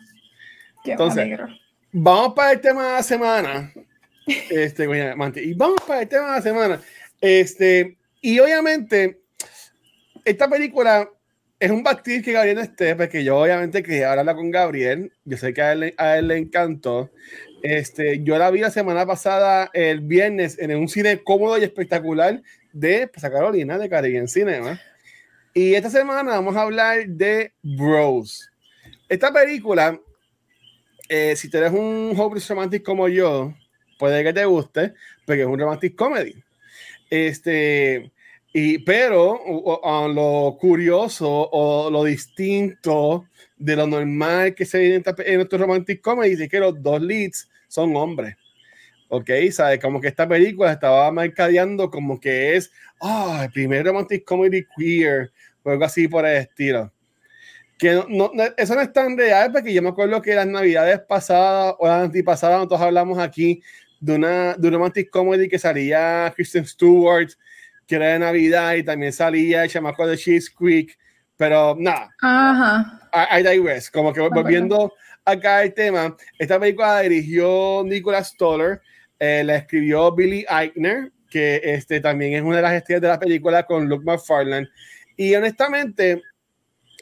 [0.83, 1.49] Qué Entonces, alegro.
[1.93, 3.73] Vamos para el tema de la semana.
[4.51, 4.85] Este,
[5.43, 6.81] y vamos para el tema de la semana.
[7.21, 9.21] Este, y obviamente,
[10.25, 11.09] esta película
[11.59, 15.13] es un batir que Gabriel no esté, porque yo obviamente quería hablarla con Gabriel.
[15.25, 17.11] Yo sé que a él, a él le encantó.
[17.63, 22.43] Este, yo la vi la semana pasada, el viernes, en un cine cómodo y espectacular
[22.73, 24.79] de Plaza Carolina, de Caribbean Cinema.
[25.55, 28.51] Y esta semana vamos a hablar de Bros.
[29.09, 29.99] Esta película
[31.09, 33.55] eh, si tú eres un hopeless romantic como yo,
[33.99, 34.95] puede que te guste,
[35.27, 36.35] porque es un romantic comedy.
[37.11, 38.13] Este,
[38.53, 44.95] y, pero o- o- lo curioso o lo distinto de lo normal que se ve
[44.95, 48.37] en, estos romantic comedies es que los dos leads son hombres.
[49.09, 49.81] Ok, ¿sabes?
[49.81, 55.31] Como que esta película estaba mercadeando como que es ah, el primer romantic comedy queer
[55.63, 56.93] o algo así por el estilo
[57.79, 61.01] que no, no- eso no es tan real porque yo me acuerdo que las navidades
[61.01, 63.63] pasadas o las antipasadas nosotros hablamos aquí
[64.01, 67.31] de una de un romantic comedy que salía Kristen Stewart
[67.87, 70.99] que era de navidad y también salía el chamaco de Cheese Creek
[71.37, 72.11] pero nada.
[72.21, 73.01] Ajá.
[73.15, 73.91] I, I digress.
[73.93, 74.93] Como que volviendo
[75.25, 78.81] acá al tema esta película la dirigió Nicholas Stoller
[79.21, 83.19] eh, la escribió Billy Eichner que este también es una de las estrellas de la
[83.21, 84.67] película con Luke McFarlane.
[85.17, 86.23] Y honestamente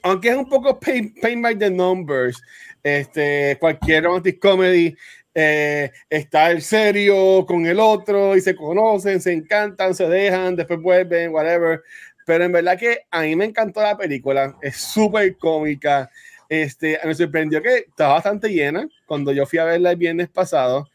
[0.07, 2.41] aunque es un poco pain, pain by the numbers,
[2.83, 4.95] este, cualquier romantic comedy
[5.35, 10.81] eh, está el serio con el otro y se conocen, se encantan, se dejan, después
[10.81, 11.83] vuelven, whatever.
[12.25, 16.09] Pero en verdad que a mí me encantó la película, es súper cómica.
[16.49, 20.89] Este, me sorprendió que estaba bastante llena cuando yo fui a verla el viernes pasado,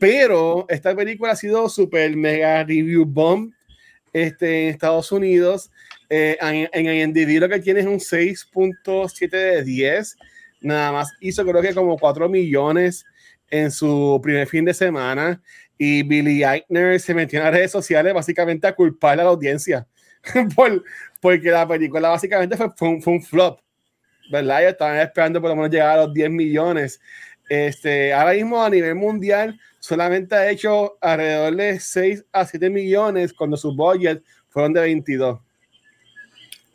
[0.00, 3.52] pero esta película ha sido súper mega review bomb
[4.12, 5.70] este, en Estados Unidos.
[6.08, 10.16] Eh, en, en IMDb lo que tiene es un 6.7 de 10.
[10.60, 13.04] Nada más hizo creo que como 4 millones
[13.50, 15.40] en su primer fin de semana.
[15.78, 19.86] Y Billy Eichner se metió en las redes sociales básicamente a culpar a la audiencia.
[20.56, 20.82] por,
[21.20, 23.60] porque la película básicamente fue, fue, un, fue un flop.
[24.30, 24.62] ¿Verdad?
[24.62, 27.00] Ya estaban esperando por lo menos llegar a los 10 millones.
[27.48, 33.32] Este, ahora mismo a nivel mundial solamente ha hecho alrededor de 6 a 7 millones
[33.32, 35.40] cuando su budget fueron de 22.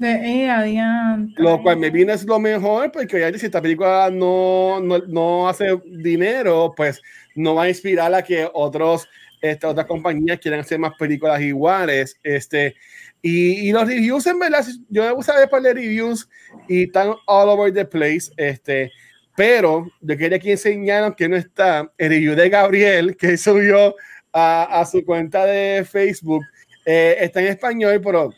[0.02, 1.40] De eh, adiante.
[1.40, 5.48] Lo cual me viene es lo mejor, porque ya si esta película no, no, no
[5.48, 7.00] hace dinero, pues
[7.36, 9.08] no va a inspirar a que otros,
[9.40, 12.18] este, otras compañías quieran hacer más películas iguales.
[12.24, 12.74] Este,
[13.22, 16.28] y, y los reviews, en verdad, yo me gusta ver par de reviews
[16.68, 18.32] y están all over the place.
[18.38, 18.92] Este,
[19.36, 23.96] pero yo quería que enseñaran que no está el review de Gabriel, que subió
[24.34, 26.42] a, a su cuenta de Facebook.
[26.88, 28.34] Eh, está en español, pero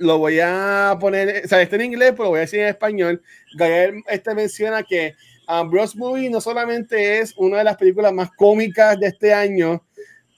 [0.00, 2.68] lo voy a poner, o sea, está en inglés, pero lo voy a decir en
[2.68, 3.22] español.
[3.54, 5.14] Gabriel este menciona que
[5.46, 9.84] um, Bros Movie no solamente es una de las películas más cómicas de este año,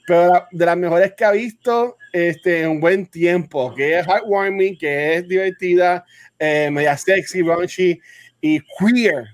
[0.05, 5.15] pero de las mejores que ha visto este, en buen tiempo, que es heartwarming, que
[5.15, 6.05] es divertida,
[6.41, 8.01] eh, media sexy, raunchy
[8.41, 9.27] y queer,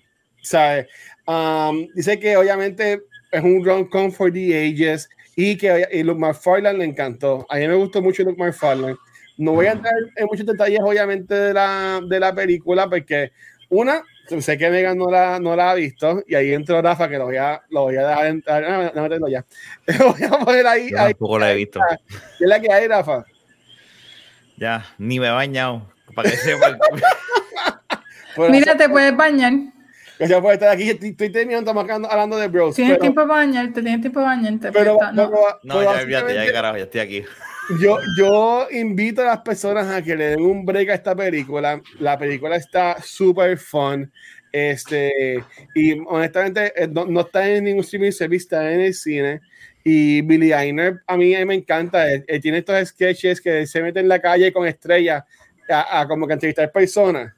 [0.42, 0.86] ¿sabes?
[1.26, 3.00] Um, dice que obviamente
[3.32, 7.46] es un rom-com for the ages y que y Luke McFarlane le encantó.
[7.48, 8.96] A mí me gustó mucho Luke McFarlane.
[9.38, 13.32] No voy a entrar en muchos detalles, obviamente, de la, de la película, porque
[13.70, 14.02] una,
[14.40, 17.26] sé que Megan no la, no la ha visto y ahí entró Rafa que lo
[17.26, 18.92] voy a, lo voy a dejar entrar.
[18.94, 19.44] No, no, no, ya.
[19.98, 20.90] Lo voy a poner ahí.
[20.90, 21.80] Yo ahí tampoco la he visto.
[22.38, 23.24] ¿Qué es la que hay, Rafa?
[24.56, 25.86] Ya, ni me he bañado.
[26.14, 26.76] Para que sepa.
[28.36, 29.52] Bueno, Mira, te puedes bañar.
[30.16, 30.90] Gracias por estar aquí.
[30.90, 32.74] Estoy, estoy terminando, estamos hablando- hablando de bros.
[32.76, 34.70] Tienes pero- tiempo para bañarte, tienes tiempo para bañarte.
[34.70, 35.30] pero- pero no.
[35.64, 37.24] No, ya, olvídate, ya, carajo, ya estoy aquí.
[37.80, 41.80] Yo, yo invito a las personas a que le den un break a esta película.
[42.00, 44.10] La película está súper fun.
[44.50, 45.44] Este,
[45.74, 49.40] y honestamente, eh, no, no está en ningún streaming service, está en el cine.
[49.84, 52.10] Y Billy Eichner, a mí, a mí me encanta.
[52.10, 55.24] Él, él tiene estos sketches que se mete en la calle con estrellas
[55.68, 57.34] a, a como que entrevistar personas.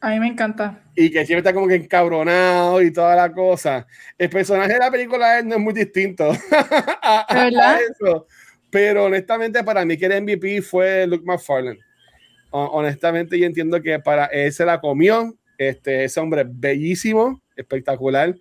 [0.00, 0.80] A mí me encanta.
[0.96, 3.86] y que siempre está como que encabronado y toda la cosa.
[4.18, 6.30] El personaje de la película no es muy distinto
[7.02, 7.74] a, a- ¿De verdad?
[7.74, 8.26] a eso.
[8.72, 11.78] Pero honestamente para mí que el MVP fue Luke McFarlane.
[12.50, 15.36] Ho- Honestamente yo entiendo que para él se la comió.
[15.58, 18.34] Este, ese hombre bellísimo, espectacular.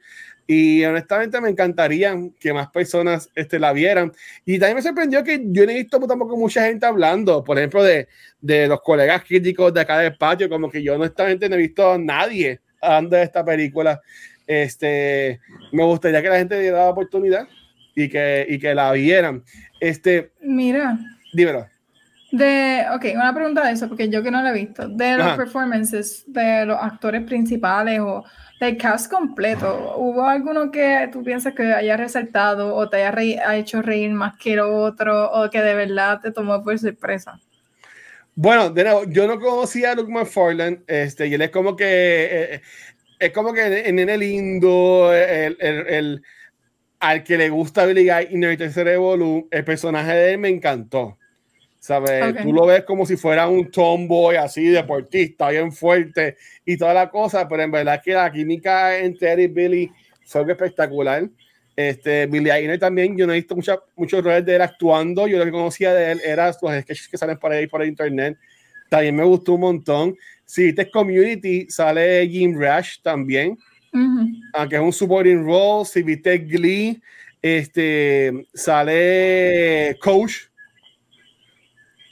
[0.47, 4.11] Y honestamente me encantaría que más personas este, la vieran.
[4.45, 7.83] Y también me sorprendió que yo no he visto tampoco mucha gente hablando, por ejemplo,
[7.83, 8.07] de,
[8.39, 11.91] de los colegas críticos de acá del patio, como que yo honestamente no he visto
[11.91, 14.01] a nadie hablando de esta película.
[14.47, 15.39] Este,
[15.71, 17.47] me gustaría que la gente diera la oportunidad
[17.95, 19.43] y que, y que la vieran.
[19.79, 20.97] Este, Mira,
[21.33, 21.67] dímelo.
[22.31, 25.27] de, ok, una pregunta de eso, porque yo que no lo he visto, de los
[25.27, 25.35] Ajá.
[25.37, 28.23] performances de los actores principales o
[28.59, 33.39] del cast completo, ¿hubo alguno que tú piensas que haya resaltado o te haya reí-
[33.43, 37.39] ha hecho reír más que el otro o que de verdad te tomó por sorpresa?
[38.35, 41.85] Bueno, de nuevo, yo no conocía a Luke McFarlane, este, y él es como que,
[42.55, 42.61] eh,
[43.19, 46.23] es como que el nene lindo, el, el- el-
[47.01, 50.49] al que le gusta Billy Guy y el tercer Evolu, el personaje de él me
[50.49, 51.17] encantó.
[51.79, 52.23] ¿Sabes?
[52.23, 52.43] Ok.
[52.43, 57.09] Tú lo ves como si fuera un tomboy así, deportista, bien fuerte y toda la
[57.09, 59.91] cosa, pero en verdad que la química entre él y Billy
[60.23, 61.27] fue espectacular.
[61.75, 65.39] Este, Billy Eichner también, yo no he visto mucha- muchos roles de él actuando, yo
[65.39, 68.37] lo que conocía de él era los sketches que salen por ahí por internet,
[68.87, 70.15] también me gustó un montón.
[70.45, 73.57] Si viste Community, sale Jim Rash también,
[73.93, 74.27] Ujú.
[74.53, 77.01] aunque es un supporting role, si viste Glee,
[77.41, 80.33] este, sale Coach,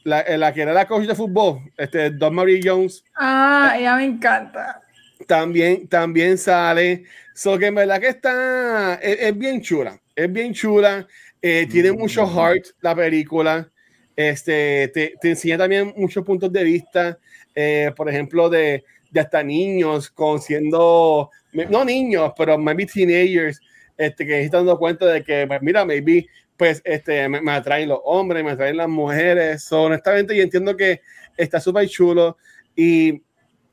[0.04, 4.06] la, la que era la coach de fútbol, este, Don Marie Jones, Ah, ella me
[4.06, 4.82] encanta.
[5.28, 7.04] también, también sale.
[7.34, 11.08] So que en verdad que está, es, es bien chula, es bien chula,
[11.42, 13.70] eh, tiene mucho heart la película,
[14.16, 17.18] este, te, te enseña también muchos puntos de vista,
[17.56, 23.60] eh, por ejemplo, de, de hasta niños, con siendo, no niños, pero maybe teenagers,
[23.98, 26.28] este, que están dando cuenta de que, pues, mira, maybe,
[26.58, 31.02] pues, este, me, atraen los hombres, me atraen las mujeres, so, honestamente, yo entiendo que
[31.38, 32.38] está súper chulo.
[32.76, 33.22] Y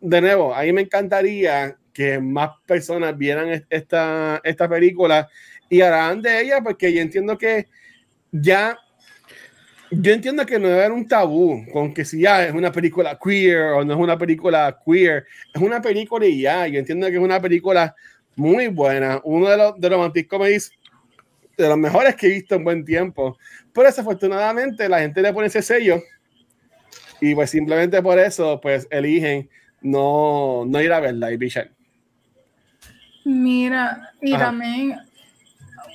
[0.00, 5.28] de nuevo, a mí me encantaría que más personas vieran es- esta, esta película
[5.68, 7.66] y harán de ella, porque yo entiendo que
[8.30, 8.76] ya,
[9.90, 13.18] yo entiendo que no debe haber un tabú con que si ya es una película
[13.22, 17.14] queer o no es una película queer, es una película y ya, yo entiendo que
[17.14, 17.94] es una película
[18.34, 20.72] muy buena, uno de los, de romantic comedies
[21.56, 23.38] de los mejores que he visto en buen tiempo,
[23.72, 26.02] pero desafortunadamente la gente le pone ese sello
[27.20, 29.48] y pues simplemente por eso pues eligen
[29.80, 31.70] no, no ir a verla y bichar.
[33.24, 34.46] Mira, y Ajá.
[34.46, 35.00] también,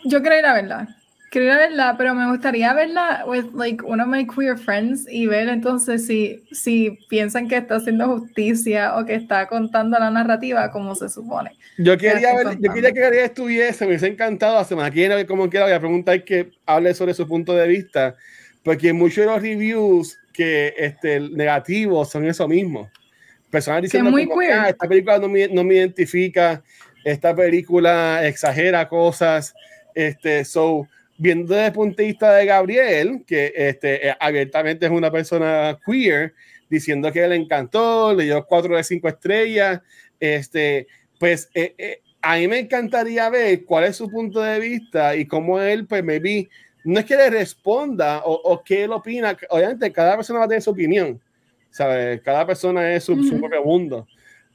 [0.06, 1.01] yo quiero ir a verla.
[1.32, 5.48] Quiero verla, pero me gustaría verla with like one of my queer friends y ver
[5.48, 10.94] entonces si, si piensan que está haciendo justicia o que está contando la narrativa como
[10.94, 11.52] se supone.
[11.78, 12.74] Yo quería, ver, yo contando.
[12.74, 15.80] quería que Gabriel estuviese, me hubiese encantado la semana que viene, como quiera, voy a
[15.80, 18.14] preguntar que hable sobre su punto de vista,
[18.62, 22.92] porque muchos de los reviews que este, negativos son eso mismo.
[23.50, 24.60] Personas diciendo muy como que, queer.
[24.60, 26.62] "Ah, esta película no me, no me identifica,
[27.06, 29.54] esta película exagera cosas,
[29.96, 30.90] este, so,
[31.22, 35.78] viendo desde el punto de vista de Gabriel, que este, eh, abiertamente es una persona
[35.86, 36.34] queer,
[36.68, 39.82] diciendo que le encantó, le dio cuatro de cinco estrellas,
[40.20, 40.88] este,
[41.20, 45.28] pues eh, eh, a mí me encantaría ver cuál es su punto de vista y
[45.28, 46.50] cómo él, pues, maybe,
[46.86, 50.48] no es que le responda o, o qué él opina, obviamente cada persona va a
[50.48, 51.22] tener su opinión,
[51.70, 52.20] ¿sabes?
[52.22, 54.08] Cada persona es su, su propio mundo,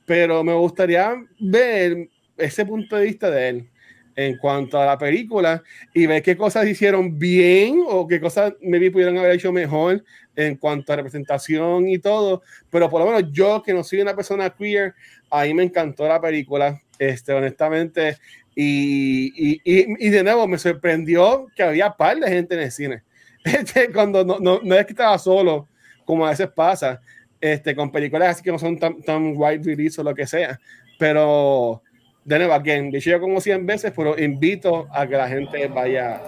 [0.05, 3.69] pero me gustaría ver ese punto de vista de él
[4.17, 5.63] en cuanto a la película
[5.93, 10.03] y ver qué cosas hicieron bien o qué cosas maybe pudieron haber hecho mejor
[10.35, 14.17] en cuanto a representación y todo, pero por lo menos yo que no soy una
[14.17, 14.95] persona queer,
[15.31, 18.17] a mí me encantó la película, este, honestamente,
[18.55, 22.73] y, y, y, y de nuevo me sorprendió que había par de gente en el
[22.73, 23.03] cine,
[23.45, 25.69] este, cuando no, no, no es que estaba solo,
[26.05, 27.01] como a veces pasa,
[27.41, 30.59] este, con películas así que no son tan, tan wide release o lo que sea,
[30.99, 31.83] pero
[32.27, 36.21] de nuevo, again, dicho yo como 100 veces, pero invito a que la gente vaya,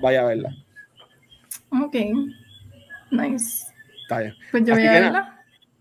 [0.00, 0.50] vaya a verla.
[1.82, 1.94] Ok.
[3.10, 3.66] Nice.
[4.02, 4.34] Está bien.
[4.50, 5.36] Pues yo Así voy a verla.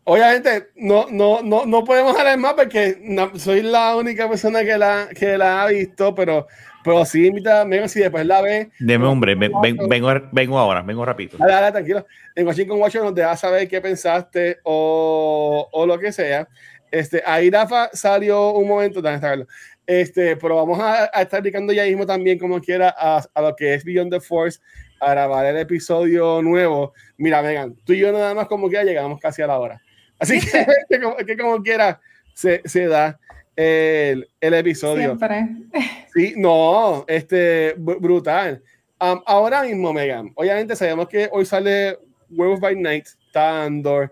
[0.05, 4.77] Obviamente, no, no, no, no podemos hablar más porque no- soy la única persona que
[4.77, 6.47] la, que la ha visto, pero,
[6.83, 8.71] pero sí invita a Megan si después la ve.
[8.79, 11.37] Deme hombre, ven- ven- vengo, vengo ahora, vengo rapidito.
[11.37, 12.07] Dale, dale, tranquilo.
[12.33, 16.47] En Washington Watcher nos deja saber qué pensaste o, o lo que sea.
[16.91, 19.45] Este, ahí Rafa salió un momento, sacarlo.
[19.85, 23.55] Este, pero vamos a, a estar dedicando ya mismo también, como quiera, a, a lo
[23.55, 24.59] que es Beyond the Force,
[24.99, 26.93] a grabar el episodio nuevo.
[27.17, 29.81] Mira, Megan, tú y yo nada más como quiera llegamos casi a la hora.
[30.19, 31.99] Así que, que, como, que como quiera
[32.33, 33.19] se, se da
[33.55, 35.17] el, el episodio.
[35.17, 35.47] Siempre.
[36.13, 38.63] Sí, no, este, br- brutal.
[38.97, 41.99] Am, ahora mismo, Megan, obviamente sabemos que hoy sale
[42.31, 44.11] Werewolf by Night, está Andor.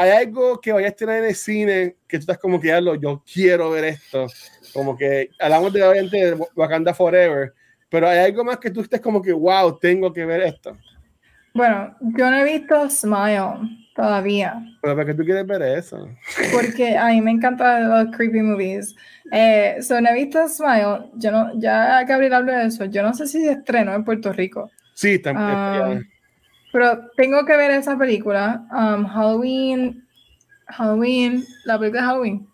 [0.00, 2.94] ¿Hay algo que vayas a tener en el cine que tú estás como que, "Diablo,
[2.94, 4.28] yo quiero ver esto?
[4.72, 7.52] Como que hablamos de, obviamente, de Wakanda Forever,
[7.88, 10.76] pero hay algo más que tú estés como que, wow, tengo que ver esto.
[11.52, 13.54] Bueno, yo no he visto Smile
[13.96, 16.08] todavía, Pero ¿para qué tú quieres ver eso?
[16.52, 18.94] porque a mí me encantan los creepy movies.
[19.32, 23.12] Eh, so no he visto Smile, yo no, ya Gabriel habló de eso, yo no
[23.14, 26.04] sé si se estrenó en Puerto Rico, Sí, Ah, está-
[26.72, 30.04] pero tengo que ver esa película, um, Halloween,
[30.66, 32.48] Halloween, la película de Halloween,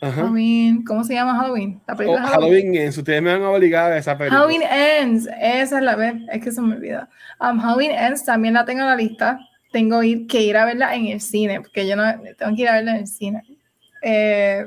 [0.00, 0.22] ajá.
[0.22, 1.80] Halloween, ¿cómo se llama Halloween?
[1.86, 2.52] La Oh, película de Halloween.
[2.64, 4.40] Halloween Ends, ustedes me han obligado a esa película.
[4.40, 7.08] Halloween Ends, esa es la vez, es que se me olvida.
[7.40, 9.38] Um, Halloween Ends también la tengo en la lista.
[9.72, 12.04] Tengo que ir a verla en el cine, porque yo no
[12.38, 13.42] tengo que ir a verla en el cine.
[14.02, 14.64] Eh,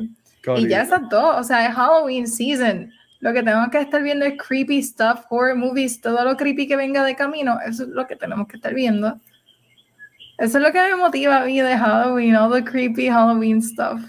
[0.57, 2.91] y ya esas dos, o sea, es Halloween season.
[3.19, 6.75] Lo que tenemos que estar viendo es creepy stuff, horror movies, todo lo creepy que
[6.75, 9.19] venga de camino, eso es lo que tenemos que estar viendo.
[10.37, 14.01] Eso es lo que me motiva a mí de Halloween, all the creepy Halloween stuff.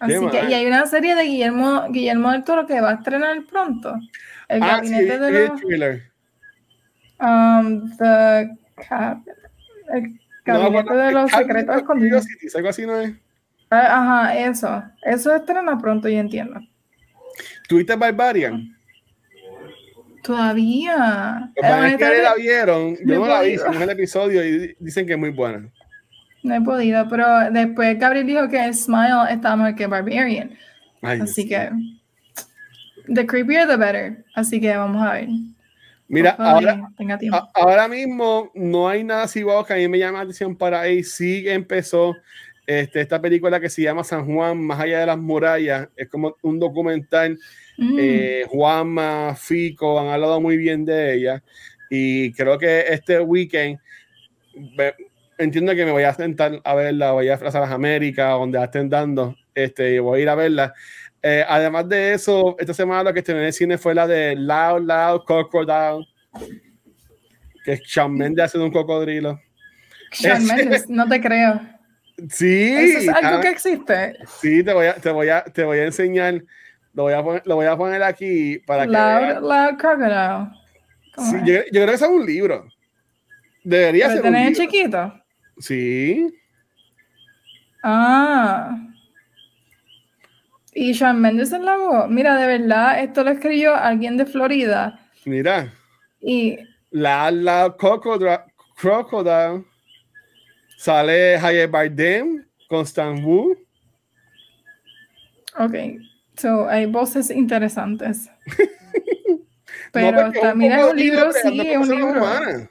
[0.00, 3.44] Así que, y hay una serie de Guillermo, Guillermo del Toro que va a estrenar
[3.46, 3.94] pronto.
[4.48, 6.02] El Ah, sí, gabinete de los, el
[7.20, 8.56] um, the
[8.88, 9.22] cab-
[9.92, 12.26] el No, gabinete bueno, de los secretos escondidos.
[12.54, 13.14] Algo así no es.
[13.70, 14.82] Ah, Ajá, eso.
[15.02, 16.60] Eso estrena pronto, yo entiendo.
[17.68, 18.72] ¿Tuviste Barbarian?
[20.22, 21.50] Todavía.
[21.54, 24.58] Los manes Eh, que honestamente, la vieron, yo no la vi, hicimos el episodio y
[24.58, 25.68] di- dicen que es muy buena.
[26.42, 30.50] No he podido, pero después Gabriel dijo que Smile está mejor que Barbarian.
[31.02, 31.70] Ay, Así que.
[33.12, 34.24] The creepier, the better.
[34.34, 35.28] Así que vamos a ver.
[36.08, 40.18] Mira, ahora, Tenga a- ahora mismo no hay nada así que a mí me llama
[40.18, 41.02] la atención para ahí.
[41.02, 42.16] Sí empezó
[42.66, 45.88] este, esta película que se llama San Juan, más allá de las murallas.
[45.96, 47.38] Es como un documental.
[47.78, 51.42] Mm, Eh, Juanma, Fico han hablado muy bien de ella.
[51.90, 53.78] Y creo que este weekend
[55.38, 58.64] entiendo que me voy a sentar a verla, voy a Plaza Las Américas, donde la
[58.64, 59.36] estén dando.
[59.54, 60.74] Este, y voy a ir a verla.
[61.22, 64.36] Eh, además de eso, esta semana lo que estrené en el cine fue la de
[64.36, 66.06] Loud Loud Crocodile,
[67.64, 69.40] que es Shawn Mendes haciendo un cocodrilo.
[70.12, 71.60] Shawn Mendes, no te creo.
[72.30, 74.16] Sí, Eso es algo ah, que existe.
[74.40, 76.42] sí, te voy a, te voy a, te voy a enseñar.
[76.94, 79.40] Lo voy a poner, lo voy a poner aquí para que veas.
[79.40, 80.50] Loud, loud crocodile.
[81.14, 82.66] ¿Cómo Sí, yo, yo creo que es un libro.
[83.64, 85.12] Debería ¿Pero ser un tenés chiquito?
[85.58, 86.26] Sí.
[87.82, 88.78] Ah.
[90.72, 92.08] Y Shawn Mendes en la voz.
[92.08, 95.00] Mira, de verdad, esto lo escribió alguien de Florida.
[95.24, 95.72] Mira.
[96.20, 96.58] Y
[96.90, 99.64] La la crocodile.
[100.76, 103.56] Sale Javier Bardem, Constant Wu.
[105.58, 105.74] Ok,
[106.36, 108.28] so hay voces interesantes.
[109.92, 112.20] Pero No, mira, es un libro, sí, es un libro.
[112.20, 112.68] humanas.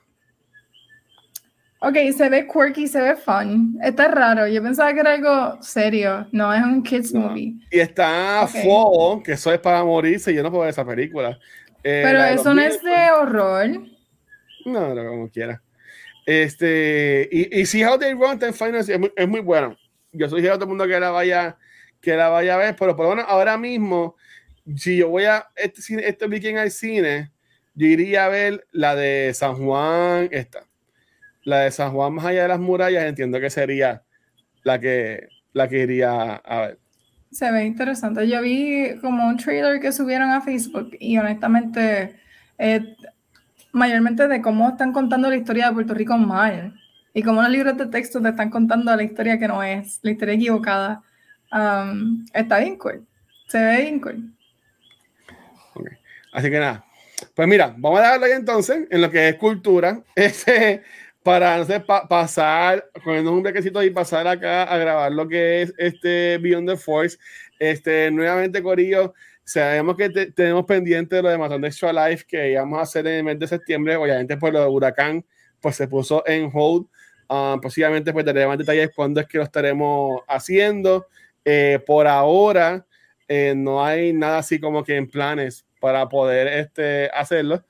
[1.79, 3.77] Ok, se ve quirky, se ve fun.
[3.81, 6.27] Está raro, yo pensaba que era algo serio.
[6.31, 7.21] No, es un kids No.
[7.21, 7.55] movie.
[7.71, 8.49] Y está Ok.
[8.51, 10.33] Fall, que eso es para morirse.
[10.33, 11.37] Yo no puedo ver esa película.
[11.83, 13.67] Eh, Pero eso no es de horror.
[14.65, 15.61] No, no, como quiera.
[16.25, 19.77] Este, y, y si How They Run está en Finance es muy, es muy bueno.
[20.11, 21.57] Yo soy todo el mundo que la vaya
[22.05, 24.15] que la vaya a ver, pero por ahora mismo,
[24.75, 27.31] si yo voy a este, este weekend al cine,
[27.73, 30.65] yo iría a ver la de San Juan, esta.
[31.43, 34.03] La de San Juan más allá de las murallas, entiendo que sería
[34.63, 36.79] la que, la que iría a ver.
[37.31, 38.27] Se ve interesante.
[38.27, 42.15] Yo vi como un trailer que subieron a Facebook y honestamente,
[42.57, 42.95] eh,
[43.75, 46.73] mayormente de cómo están contando la historia de Puerto Rico mal
[47.13, 50.11] y cómo los libros de texto te están contando la historia que no es, la
[50.11, 51.03] historia equivocada.
[51.51, 53.05] Um, está bien cool.
[53.47, 54.31] Se ve bien cool.
[56.33, 56.83] Así que nada.
[57.33, 60.01] Pues mira, vamos a dejarlo ahí entonces en lo que es cultura.
[60.15, 60.81] Este,
[61.23, 65.27] para no sé, pa- pasar con el nombre quesito y pasar acá a grabar lo
[65.27, 67.17] que es este Beyond the Force.
[67.57, 69.13] Este, nuevamente, Corillo,
[69.45, 73.13] sabemos que tenemos pendiente lo de Matón de Extra Life que íbamos a hacer en
[73.13, 75.25] el mes de septiembre, obviamente por lo de huracán,
[75.61, 76.87] pues se puso en hold.
[77.27, 81.07] Uh, posiblemente pues daré más detalles cuándo es que lo estaremos haciendo.
[81.43, 82.85] Eh, por ahora
[83.27, 87.63] eh, no hay nada así como que en planes para poder este, hacerlo,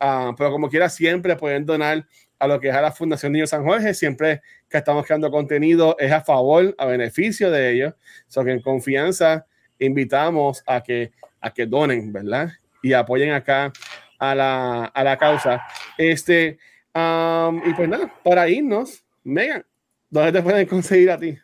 [0.00, 2.06] uh, pero como quiera siempre pueden donar
[2.38, 5.96] a lo que es a la Fundación Niño San Jorge, siempre que estamos creando contenido
[5.98, 7.94] es a favor, a beneficio de ellos,
[8.28, 9.46] so que en confianza
[9.78, 12.50] invitamos a que, a que donen, ¿verdad?
[12.82, 13.72] Y apoyen acá
[14.18, 15.62] a la, a la causa.
[15.96, 16.58] Este,
[16.94, 19.64] um, y pues nada, para irnos, Megan,
[20.10, 21.38] ¿dónde te pueden conseguir a ti?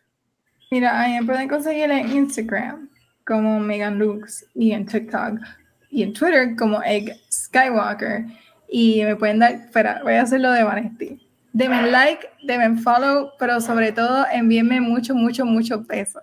[0.71, 2.89] Mira, a mí me pueden conseguir en Instagram
[3.25, 5.39] como Megan Lux y en TikTok
[5.91, 8.25] y en Twitter como Egg Skywalker.
[8.69, 11.21] Y me pueden dar, espera, voy a hacerlo de Vanesti.
[11.53, 16.21] Denme like, denme follow, pero sobre todo envíenme mucho, mucho, mucho peso.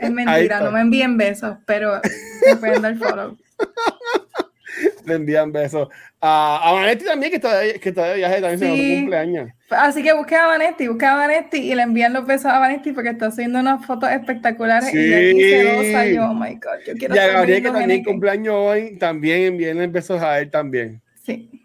[0.00, 2.00] Es mentira, no me envíen besos, pero
[2.46, 3.36] me pueden dar follow.
[5.06, 5.88] Le envían besos.
[6.20, 8.88] a Vanetti también, que está, de, que está de viaje, también sí.
[8.88, 9.50] se cumpleaños.
[9.70, 12.92] Así que busque a Vanetti, busque a Vanetti y le envían los besos a Vanetti
[12.92, 14.98] porque está haciendo unas fotos espectaculares sí.
[14.98, 16.84] y aquí se dos años, oh my God.
[16.86, 21.00] Yo quiero y a Gabriel, que también cumpleaños hoy, también envíenle besos a él también.
[21.24, 21.63] Sí.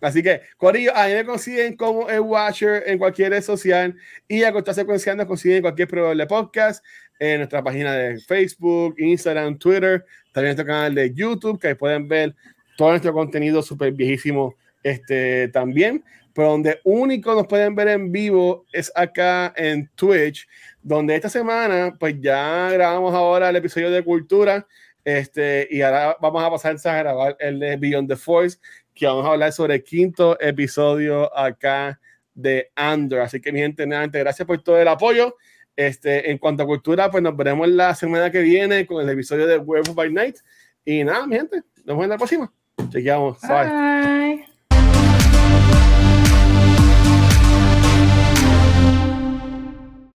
[0.00, 3.96] Así que, Corillo, a mí me consiguen como el Watcher en cualquier red social
[4.28, 6.84] y a Costa Secuencial nos consiguen en cualquier proveedor de podcast,
[7.18, 12.06] en nuestra página de Facebook, Instagram, Twitter, también nuestro canal de YouTube, que ahí pueden
[12.06, 12.34] ver
[12.76, 16.04] todo nuestro contenido súper viejísimo este, también.
[16.32, 20.46] Pero donde único nos pueden ver en vivo es acá en Twitch,
[20.80, 24.64] donde esta semana, pues ya grabamos ahora el episodio de Cultura.
[25.04, 28.58] Este, y ahora vamos a pasar a grabar el de Beyond the Force,
[28.98, 32.00] que vamos a hablar sobre el quinto episodio acá
[32.34, 33.20] de Andor.
[33.20, 35.36] Así que, mi gente, nuevamente, gracias por todo el apoyo.
[35.76, 39.46] Este, en cuanto a cultura, pues nos veremos la semana que viene con el episodio
[39.46, 40.36] de Werewolf by Night.
[40.84, 42.52] Y nada, mi gente, nos vemos en la próxima.
[42.90, 43.38] Chequeamos.
[43.42, 44.47] Bye.